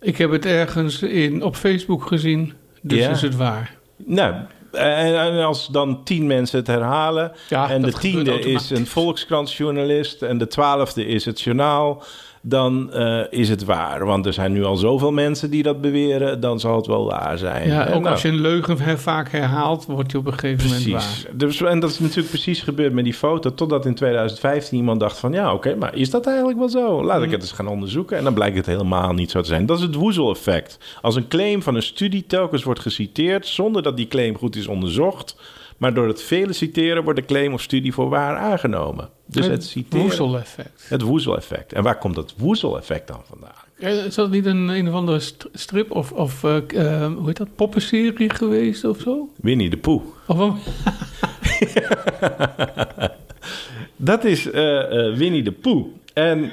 Ik 0.00 0.18
heb 0.18 0.30
het 0.30 0.46
ergens 0.46 1.02
in, 1.02 1.42
op 1.42 1.56
Facebook 1.56 2.06
gezien. 2.06 2.52
Dus 2.82 2.98
Ja. 2.98 3.10
is 3.10 3.22
het 3.22 3.36
waar. 3.36 3.76
Nou, 3.96 4.34
en, 4.72 5.44
als 5.44 5.66
dan 5.66 6.04
tien 6.04 6.26
mensen 6.26 6.58
het 6.58 6.66
herhalen... 6.66 7.32
Ja, 7.48 7.70
en 7.70 7.82
de 7.82 7.92
tiende 7.92 8.40
is 8.40 8.70
een 8.70 8.86
Volkskrantjournalist... 8.86 10.22
en 10.22 10.38
de 10.38 10.46
twaalfde 10.46 11.06
is 11.06 11.24
het 11.24 11.40
journaal... 11.40 12.02
dan 12.42 12.92
eh, 12.92 13.20
is 13.30 13.48
het 13.48 13.64
waar. 13.64 14.04
Want 14.04 14.26
er 14.26 14.32
zijn 14.32 14.52
nu 14.52 14.64
al 14.64 14.76
zoveel 14.76 15.12
mensen 15.12 15.50
die 15.50 15.62
dat 15.62 15.80
beweren... 15.80 16.40
dan 16.40 16.60
zal 16.60 16.76
het 16.76 16.86
wel 16.86 17.06
waar 17.06 17.38
zijn. 17.38 17.68
Ja, 17.68 17.86
En 17.86 17.92
ook 17.94 18.00
nou, 18.00 18.12
als 18.12 18.22
je 18.22 18.28
een 18.28 18.40
leugen 18.40 18.98
vaak 18.98 19.30
herhaalt, 19.30 19.86
wordt 19.86 20.10
je 20.12 20.18
op 20.18 20.26
een 20.26 20.32
gegeven 20.38 20.68
moment 20.68 20.86
waar. 20.88 21.24
Dus, 21.32 21.62
en 21.62 21.80
dat 21.80 21.90
is 21.90 21.98
natuurlijk 21.98 22.28
precies 22.28 22.60
gebeurd 22.62 22.92
met 22.92 23.04
die 23.04 23.14
foto. 23.14 23.54
Totdat 23.54 23.86
in 23.86 23.94
2015 23.94 24.78
iemand 24.78 25.00
dacht 25.00 25.18
van... 25.18 25.32
ja, 25.32 25.52
oké, 25.54 25.74
maar 25.74 25.94
is 25.94 26.10
dat 26.10 26.26
eigenlijk 26.26 26.58
wel 26.58 26.68
zo? 26.68 27.04
Laat 27.04 27.18
Mm. 27.18 27.24
ik 27.24 27.30
het 27.30 27.40
eens 27.40 27.52
gaan 27.52 27.68
onderzoeken. 27.68 28.16
En 28.16 28.24
dan 28.24 28.34
blijkt 28.34 28.56
het 28.56 28.66
helemaal 28.66 29.12
niet 29.12 29.30
zo 29.30 29.40
te 29.40 29.48
zijn. 29.48 29.66
Dat 29.66 29.76
is 29.76 29.82
het 29.82 29.94
woezel-effect. 29.94 30.78
Als 31.02 31.16
een 31.16 31.28
claim 31.28 31.62
van 31.62 31.74
een 31.74 31.82
studie 31.82 32.24
telkens 32.26 32.62
wordt 32.62 32.80
geciteerd... 32.80 33.46
zonder 33.46 33.82
dat 33.82 33.96
die 33.96 34.08
claim 34.08 34.36
goed 34.36 34.56
is 34.56 34.66
onderzocht... 34.66 35.36
maar 35.78 35.94
door 35.94 36.08
het 36.08 36.22
vele 36.22 36.52
citeren 36.52 37.02
wordt 37.04 37.18
de 37.20 37.24
claim 37.26 37.52
of 37.52 37.62
studie 37.62 37.92
voor 37.92 38.08
waar 38.08 38.36
aangenomen. 38.36 39.08
Dus 39.26 39.46
het 39.46 39.64
citeren... 39.64 40.04
Woezel-effect. 40.06 40.86
Het 40.88 41.02
woezel-effect. 41.02 41.72
En 41.72 41.82
waar 41.82 41.98
komt 41.98 42.14
dat 42.14 42.34
woezel-effect 42.36 43.08
dan 43.08 43.20
vandaan? 43.28 43.96
Is 44.06 44.14
dat 44.14 44.30
niet 44.30 44.46
een, 44.46 44.68
een 44.68 44.88
of 44.88 44.94
andere 44.94 45.18
st- 45.20 45.46
strip 45.52 45.90
of, 45.90 46.12
of 46.12 46.44
eh, 46.44 46.56
eh, 46.56 47.12
hoe 47.14 47.26
heet 47.26 47.36
dat, 47.36 47.54
poppenserie 47.56 48.30
geweest 48.34 48.84
of 48.84 49.00
zo? 49.00 49.28
Winnie 49.36 49.70
de 49.70 49.76
Poe. 49.76 50.00
Of? 50.26 50.54
Dat 53.96 54.24
is 54.24 54.50
eh, 54.50 55.14
Winnie 55.14 55.42
de 55.42 55.52
Poe. 55.52 55.86
En 56.14 56.50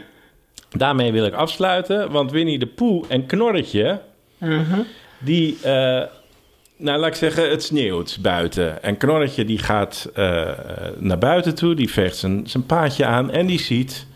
daarmee 0.71 1.11
wil 1.11 1.25
ik 1.25 1.33
afsluiten, 1.33 2.11
want 2.11 2.31
Winnie 2.31 2.59
de 2.59 2.67
Poe 2.67 3.07
en 3.07 3.25
Knorretje, 3.25 4.01
Uh-huh. 4.39 4.79
die, 5.19 5.57
nou 6.77 6.99
laat 6.99 7.09
ik 7.09 7.15
zeggen, 7.15 7.49
het 7.49 7.63
sneeuwt 7.63 8.17
buiten. 8.21 8.83
En 8.83 8.97
Knorretje 8.97 9.45
die 9.45 9.57
gaat 9.57 10.09
eh, 10.13 10.49
naar 10.97 11.17
buiten 11.17 11.55
toe, 11.55 11.75
die 11.75 11.89
veegt 11.89 12.17
zijn, 12.17 12.47
zijn 12.47 12.65
paadje 12.65 13.05
aan 13.05 13.31
en 13.31 13.45
die 13.45 13.59
ziet 13.59 14.07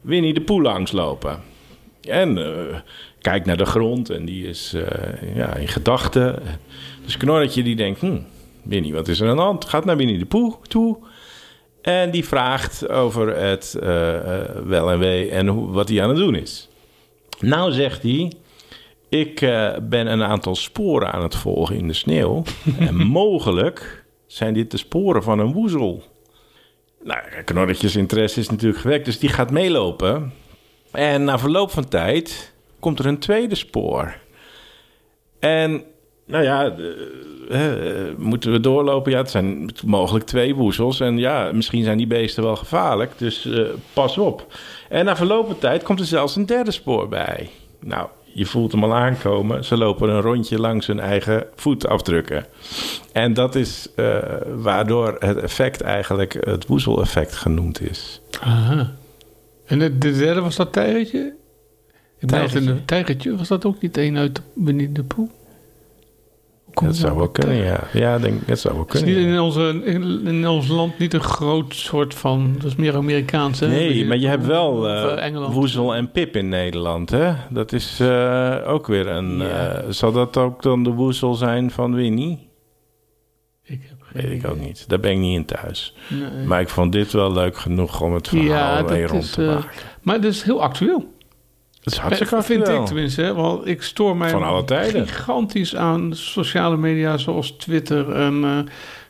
Winnie 0.00 0.34
de 0.34 0.40
Poe 0.40 0.62
langslopen. 0.62 1.42
En 2.00 2.38
eh, 2.38 2.76
kijkt 3.20 3.46
naar 3.46 3.56
de 3.56 3.64
grond 3.64 4.10
en 4.10 4.24
die 4.24 4.46
is 4.46 4.72
eh, 4.74 5.36
ja, 5.36 5.54
in 5.54 5.68
gedachten. 5.68 6.42
Dus 7.04 7.16
Knorretje 7.16 7.62
die 7.62 7.76
denkt, 7.76 8.00
hm, 8.00 8.18
Winnie, 8.62 8.92
wat 8.92 9.08
is 9.08 9.20
er 9.20 9.28
aan 9.28 9.36
de 9.36 9.42
hand? 9.42 9.64
Gaat 9.64 9.84
naar 9.84 9.96
Winnie 9.96 10.18
de 10.18 10.26
Poe 10.26 10.54
toe. 10.62 10.96
En 11.82 12.10
die 12.10 12.24
vraagt 12.24 12.88
over 12.88 13.36
het 13.36 13.76
wel 14.64 14.90
en 14.90 14.98
wee 14.98 15.30
en 15.30 15.72
wat 15.72 15.88
hij 15.88 16.02
aan 16.02 16.08
het 16.08 16.18
doen 16.18 16.34
is. 16.34 16.68
Nou 17.40 17.72
zegt 17.72 18.02
hij, 18.02 18.32
ik 19.08 19.40
eh, 19.40 19.72
ben 19.82 20.06
een 20.06 20.22
aantal 20.22 20.54
sporen 20.54 21.12
aan 21.12 21.22
het 21.22 21.34
volgen 21.34 21.76
in 21.76 21.88
de 21.88 21.94
sneeuw. 21.94 22.42
en 22.78 22.96
mogelijk 22.96 24.04
zijn 24.26 24.54
dit 24.54 24.70
de 24.70 24.76
sporen 24.76 25.22
van 25.22 25.38
een 25.38 25.52
woezel. 25.52 26.02
Nou, 27.02 27.20
Knorretjes 27.44 27.96
interesse 27.96 28.40
is 28.40 28.50
natuurlijk 28.50 28.80
gewekt, 28.80 29.04
dus 29.04 29.18
die 29.18 29.28
gaat 29.28 29.50
meelopen. 29.50 30.32
En 30.90 31.24
na 31.24 31.38
verloop 31.38 31.70
van 31.70 31.88
tijd 31.88 32.52
komt 32.78 32.98
er 32.98 33.06
een 33.06 33.18
tweede 33.18 33.54
spoor. 33.54 34.16
En 35.38 35.84
nou 36.26 36.44
ja, 36.44 36.74
eh, 37.48 38.08
eh, 38.08 38.16
moeten 38.16 38.52
we 38.52 38.60
doorlopen? 38.60 39.12
Ja, 39.12 39.18
het 39.18 39.30
zijn 39.30 39.70
mogelijk 39.86 40.24
twee 40.24 40.54
woezels. 40.54 41.00
En 41.00 41.18
ja, 41.18 41.50
misschien 41.52 41.84
zijn 41.84 41.98
die 41.98 42.06
beesten 42.06 42.42
wel 42.42 42.56
gevaarlijk. 42.56 43.18
Dus 43.18 43.48
pas 43.92 44.18
op. 44.18 44.46
En 44.88 45.04
na 45.04 45.16
verloop 45.16 45.46
van 45.46 45.58
tijd 45.58 45.82
komt 45.82 46.00
er 46.00 46.06
zelfs 46.06 46.36
een 46.36 46.46
derde 46.46 46.70
spoor 46.70 47.08
bij. 47.08 47.50
Nou, 47.80 48.08
je 48.38 48.46
voelt 48.46 48.72
hem 48.72 48.84
al 48.84 48.94
aankomen. 48.94 49.64
Ze 49.64 49.76
lopen 49.76 50.08
een 50.08 50.20
rondje 50.20 50.58
langs 50.58 50.86
hun 50.86 51.00
eigen 51.00 51.46
voetafdrukken. 51.54 52.46
En 53.12 53.34
dat 53.34 53.54
is 53.54 53.88
eh, 53.96 54.18
waardoor 54.56 55.16
het 55.18 55.36
effect 55.36 55.80
eigenlijk 55.80 56.36
het 56.40 56.66
woezel-effect 56.66 57.34
genoemd 57.34 57.80
is. 57.90 58.20
Aha. 58.40 58.92
En 59.66 59.78
de, 59.78 59.98
de 59.98 60.12
derde 60.12 60.40
was 60.40 60.56
dat 60.56 60.72
tijgertje? 60.72 61.34
Tijgertje. 62.26 62.84
tijgertje. 62.84 63.36
Was 63.36 63.48
dat 63.48 63.64
ook 63.64 63.80
niet 63.80 63.96
een 63.96 64.16
uit 64.16 64.42
de 64.54 64.92
de 64.92 65.04
Poe? 65.04 65.28
Dat 66.80 66.96
zou 66.96 67.16
wel 67.16 67.28
kunnen, 67.28 67.56
ja. 67.56 67.80
Ja, 67.92 68.18
denk, 68.18 68.46
dat 68.46 68.58
zou 68.58 68.74
wel 68.74 68.84
Het 68.84 68.94
is 68.94 69.00
kunnen. 69.00 69.18
niet 69.18 69.28
ja. 69.28 69.34
in, 69.34 69.40
onze, 69.40 69.80
in, 69.84 70.26
in 70.26 70.46
ons 70.48 70.68
land 70.68 70.98
niet 70.98 71.14
een 71.14 71.20
groot 71.20 71.74
soort 71.74 72.14
van... 72.14 72.54
Dat 72.54 72.64
is 72.64 72.76
meer 72.76 72.96
Amerikaans, 72.96 73.60
hè? 73.60 73.68
Nee, 73.68 74.06
maar 74.06 74.16
je 74.16 74.28
hebt 74.28 74.46
wel 74.46 74.88
Engeland. 75.18 75.54
Woezel 75.54 75.94
en 75.94 76.10
Pip 76.10 76.36
in 76.36 76.48
Nederland, 76.48 77.10
hè? 77.10 77.32
Dat 77.50 77.72
is 77.72 78.00
eh, 78.00 78.56
ook 78.66 78.86
weer 78.86 79.06
een... 79.06 79.38
Ja. 79.38 79.68
eh, 79.68 79.84
zal 79.88 80.12
dat 80.12 80.36
ook 80.36 80.62
dan 80.62 80.82
de 80.82 80.90
woezel 80.90 81.34
zijn 81.34 81.70
van 81.70 81.94
Winnie? 81.94 82.48
Ik 83.64 83.80
heb 83.88 83.98
geen 84.02 84.22
Weet 84.22 84.44
ik 84.44 84.50
ook 84.50 84.60
niet. 84.60 84.88
Daar 84.88 85.00
ben 85.00 85.10
ik 85.10 85.18
niet 85.18 85.36
in 85.36 85.44
thuis. 85.44 85.94
Nee. 86.08 86.46
Maar 86.46 86.60
ik 86.60 86.68
vond 86.68 86.92
dit 86.92 87.12
wel 87.12 87.32
leuk 87.32 87.56
genoeg 87.56 88.00
om 88.00 88.14
het 88.14 88.28
verhaal 88.28 88.76
Ja, 88.76 88.82
mee 88.90 89.00
dat 89.02 89.10
rond 89.10 89.22
is, 89.22 89.30
te 89.30 89.40
maken. 89.42 89.70
Maar 90.02 90.14
het 90.14 90.24
is 90.24 90.42
heel 90.42 90.62
actueel. 90.62 91.16
Is 91.92 91.98
hartstikke 91.98 92.42
vind 92.42 92.68
ik 92.68 92.86
tenminste. 92.86 93.22
Hè? 93.22 93.34
Want 93.34 93.66
ik 93.66 93.82
stoor 93.82 94.16
mij 94.16 94.30
Van 94.30 94.42
alle 94.42 94.64
tijden. 94.64 95.08
gigantisch 95.08 95.76
aan 95.76 96.10
sociale 96.14 96.76
media 96.76 97.16
zoals 97.16 97.50
Twitter. 97.50 98.12
En, 98.12 98.44
eh, 98.44 98.58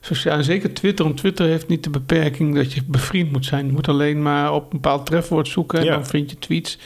sociaal, 0.00 0.42
zeker 0.42 0.74
Twitter. 0.74 1.04
Want 1.04 1.16
Twitter 1.16 1.46
heeft 1.46 1.68
niet 1.68 1.84
de 1.84 1.90
beperking 1.90 2.54
dat 2.54 2.72
je 2.72 2.82
bevriend 2.86 3.32
moet 3.32 3.44
zijn. 3.44 3.66
Je 3.66 3.72
moet 3.72 3.88
alleen 3.88 4.22
maar 4.22 4.52
op 4.54 4.62
een 4.62 4.68
bepaald 4.80 5.06
trefwoord 5.06 5.48
zoeken. 5.48 5.78
En 5.78 5.84
Ja. 5.84 5.92
dan 5.92 6.06
vind 6.06 6.30
je 6.30 6.38
tweets, 6.38 6.78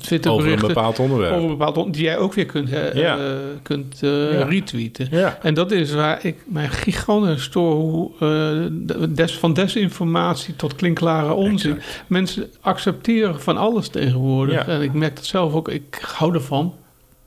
Twitter 0.00 0.30
Over 0.30 0.44
een 0.44 0.50
berichten. 0.54 0.74
bepaald 0.74 0.98
onderwerp. 0.98 1.32
over 1.32 1.42
een 1.50 1.56
bepaald 1.56 1.76
on- 1.76 1.90
die 1.90 2.02
jij 2.02 2.18
ook 2.18 2.34
weer 2.34 2.46
kunt, 2.46 2.68
Ja. 2.68 3.18
eh, 3.18 3.32
kunt 3.62 4.02
eh, 4.02 4.32
Ja. 4.32 4.44
retweeten. 4.44 5.08
Ja. 5.10 5.38
En 5.42 5.54
dat 5.54 5.70
is 5.70 5.92
waar 5.92 6.24
ik 6.26 6.36
mij 6.46 6.68
gigantisch 6.68 7.42
stoor 7.42 7.74
hoe 7.74 8.10
eh, 8.20 9.06
des, 9.08 9.32
van 9.38 9.52
desinformatie 9.52 10.56
tot 10.56 10.74
klinkklare 10.74 11.32
onzin. 11.32 11.80
Mensen 12.06 12.50
accepteren 12.60 13.40
van 13.40 13.56
alles 13.56 13.88
tegenwoordig. 13.88 14.66
En 14.66 14.82
ik 14.82 14.92
merk 14.92 15.16
dat 15.16 15.24
zelf 15.24 15.52
ook. 15.54 15.68
Ik 15.68 15.98
hou 16.14 16.34
ervan 16.34 16.74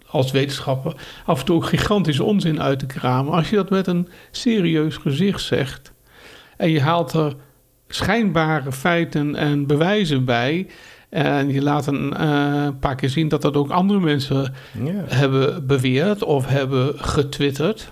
als 0.07 0.31
wetenschapper 0.31 0.93
af 1.25 1.39
en 1.39 1.45
toe 1.45 1.55
ook 1.55 1.65
gigantische 1.65 2.23
onzin 2.23 2.61
uit 2.61 2.79
te 2.79 2.85
kramen. 2.85 3.33
Als 3.33 3.49
je 3.49 3.55
dat 3.55 3.69
met 3.69 3.87
een 3.87 4.07
serieus 4.31 4.97
gezicht 4.97 5.41
zegt 5.41 5.91
en 6.57 6.69
je 6.71 6.81
haalt 6.81 7.13
er 7.13 7.33
schijnbare 7.87 8.71
feiten 8.71 9.35
en 9.35 9.67
bewijzen 9.67 10.25
bij. 10.25 10.67
En 11.15 11.51
je 11.51 11.61
laat 11.61 11.87
een 11.87 12.13
eh, 12.13 12.67
paar 12.79 12.95
keer 12.95 13.09
zien 13.09 13.27
dat 13.27 13.41
dat 13.41 13.55
ook 13.57 13.69
andere 13.69 13.99
mensen 13.99 14.53
Ja. 14.83 14.91
hebben 15.07 15.67
beweerd 15.67 16.23
of 16.23 16.47
hebben 16.47 16.93
getwitterd. 16.99 17.91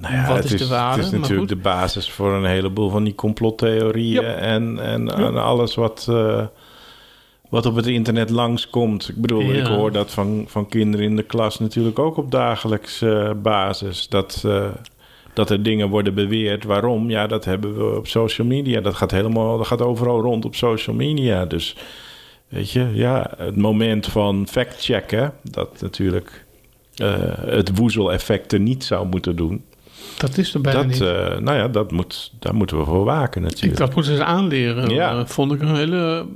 Nou 0.00 0.14
ja, 0.14 0.26
Wat 0.28 0.36
het 0.36 0.52
is 0.52 0.60
de 0.60 0.66
waarde? 0.66 1.02
Het 1.02 1.12
is 1.12 1.18
natuurlijk 1.18 1.48
de 1.48 1.56
basis 1.56 2.10
voor 2.10 2.32
een 2.32 2.44
heleboel 2.44 2.90
van 2.90 3.04
die 3.04 3.14
complottheorieën 3.14 4.24
en, 4.24 4.78
en, 4.78 5.36
alles 5.36 5.74
wat, 5.74 6.06
eh, 6.10 6.46
wat 7.48 7.66
op 7.66 7.76
het 7.76 7.86
internet 7.86 8.30
langskomt. 8.30 9.08
Ik 9.08 9.16
bedoel, 9.16 9.40
Ja. 9.42 9.60
ik 9.60 9.66
hoor 9.66 9.92
dat 9.92 10.10
van, 10.10 10.44
van 10.46 10.68
kinderen 10.68 11.06
in 11.06 11.16
de 11.16 11.22
klas 11.22 11.58
natuurlijk 11.58 11.98
ook 11.98 12.16
op 12.16 12.30
dagelijkse 12.30 13.36
basis. 13.42 14.08
Dat, 14.08 14.42
eh, 14.46 14.64
dat 15.32 15.50
er 15.50 15.62
dingen 15.62 15.88
worden 15.88 16.14
beweerd. 16.14 16.64
Waarom? 16.64 17.10
Ja, 17.10 17.26
dat 17.26 17.44
hebben 17.44 17.76
we 17.76 17.96
op 17.96 18.06
social 18.06 18.46
media. 18.46 18.80
Dat 18.80 18.94
gaat 18.94 19.10
helemaal, 19.10 19.56
dat 19.56 19.66
gaat 19.66 19.82
overal 19.82 20.20
rond 20.20 20.44
op 20.44 20.54
social 20.54 20.96
media. 20.96 21.44
Dus 21.44 21.76
weet 22.52 22.70
je, 22.70 22.90
ja, 22.92 23.30
het 23.36 23.56
moment 23.56 24.06
van 24.06 24.46
fact-checken, 24.50 25.32
dat 25.42 25.80
natuurlijk 25.80 26.44
eh, 26.94 27.14
het 27.46 27.76
woezel-effect 27.76 28.52
er 28.52 28.60
niet 28.60 28.84
zou 28.84 29.06
moeten 29.06 29.36
doen. 29.36 29.64
Dat 30.18 30.38
is 30.38 30.54
er 30.54 30.60
bijna 30.60 30.78
Dat, 30.78 30.88
niet. 30.88 31.00
eh, 31.00 31.38
nou 31.38 31.56
ja, 31.58 31.68
dat 31.68 31.90
moet, 31.90 32.32
daar 32.38 32.54
moeten 32.54 32.78
we 32.78 32.84
voor 32.84 33.04
waken 33.04 33.42
ik, 33.44 33.48
natuurlijk. 33.50 33.78
dat 33.80 33.94
moeten 33.94 34.16
ze 34.16 34.24
aanleren. 34.24 34.88
Ja. 34.90 35.18
Eh, 35.18 35.26
vond 35.26 35.52
ik 35.52 35.60
een 35.60 35.74
hele 35.76 36.26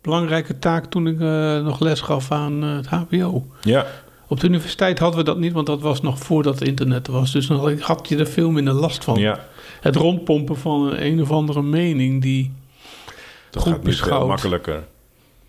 belangrijke 0.00 0.58
taak 0.58 0.84
toen 0.86 1.06
ik 1.06 1.18
nog 1.64 1.80
les 1.80 2.00
gaf 2.00 2.30
aan 2.32 2.62
het 2.62 2.86
HBO. 2.86 3.46
Ja, 3.62 3.86
Op 4.28 4.40
de 4.40 4.46
universiteit 4.46 4.98
hadden 4.98 5.18
we 5.18 5.24
dat 5.24 5.38
niet, 5.38 5.52
want 5.52 5.66
dat 5.66 5.80
was 5.80 6.00
nog 6.02 6.18
voordat 6.18 6.58
het 6.58 6.68
internet 6.68 7.06
er 7.06 7.12
was. 7.12 7.32
Dus 7.32 7.46
dan 7.46 7.78
had 7.80 8.08
je 8.08 8.16
er 8.16 8.26
veel 8.26 8.50
minder 8.50 8.74
last 8.74 9.04
van. 9.04 9.18
ja. 9.18 9.44
Het 9.80 9.96
rondpompen 9.96 10.56
van 10.56 10.86
een, 10.86 11.04
een 11.06 11.20
of 11.22 11.30
andere 11.30 11.62
mening 11.62 12.22
die 12.22 12.52
dat 13.50 13.62
Goed 13.62 13.72
gaat 13.72 13.82
beschouwd. 13.82 14.26
makkelijker. 14.28 14.82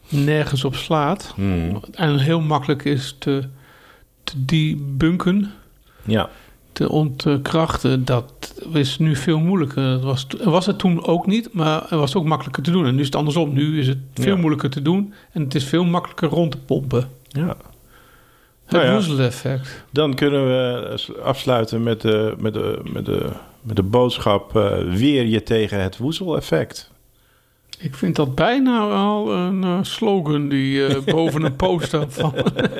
Nergens 0.10 0.63
op 0.63 0.76
slaat. 0.76 1.32
Hmm. 1.36 1.80
En 1.91 2.19
heel 2.19 2.39
makkelijk 2.41 2.84
is 2.86 3.15
te, 3.19 3.43
te 4.24 4.45
debunken, 4.45 5.52
Ja, 6.04 6.30
te 6.72 6.89
ontkrachten. 6.89 8.06
Dat 8.06 8.54
is 8.74 8.98
nu 8.98 9.15
veel 9.15 9.39
moeilijker. 9.39 9.84
Dat 9.84 10.02
was, 10.02 10.28
was 10.43 10.65
het 10.65 10.78
toen 10.78 11.06
ook 11.06 11.28
niet, 11.28 11.54
maar 11.54 11.82
het 11.82 11.89
was 11.89 12.15
ook 12.15 12.26
makkelijker 12.26 12.63
te 12.63 12.72
doen. 12.72 12.86
En 12.86 12.93
nu 12.95 13.00
is 13.00 13.06
het 13.06 13.15
andersom. 13.15 13.54
Nu 13.54 13.80
is 13.80 13.88
het 13.88 13.98
veel 14.13 14.34
Ja. 14.34 14.39
moeilijker 14.39 14.69
te 14.69 14.82
doen 14.82 15.13
en 15.32 15.43
het 15.43 15.56
is 15.56 15.63
veel 15.63 15.84
makkelijker 15.86 16.30
rond 16.30 16.52
te 16.52 16.58
pompen. 16.58 17.10
ja. 17.28 17.58
Het 18.65 18.78
Nou 18.78 18.89
ja. 18.89 18.93
woezeleffect. 18.93 19.84
Dan 19.91 20.13
kunnen 20.15 20.45
we 20.48 21.00
afsluiten 21.24 21.84
met 21.84 22.02
de, 22.02 22.34
met 22.38 22.54
de, 22.54 22.80
met 22.91 23.06
de, 23.06 23.30
met 23.62 23.76
de 23.76 23.84
boodschap... 23.84 24.56
eh, 24.56 24.78
weer 24.93 25.26
je 25.26 25.43
tegen 25.43 25.82
het 25.82 25.98
woezeleffect. 25.98 26.88
Ik 27.82 27.96
vind 27.96 28.15
dat 28.15 28.36
bijna 28.36 28.80
al 28.80 29.34
een 29.34 29.63
eh, 29.63 29.80
slogan 29.82 30.50
die 30.50 30.86
eh, 30.86 31.04
boven 31.15 31.44
een 31.44 31.56
poster 31.56 32.12
van, 32.12 32.34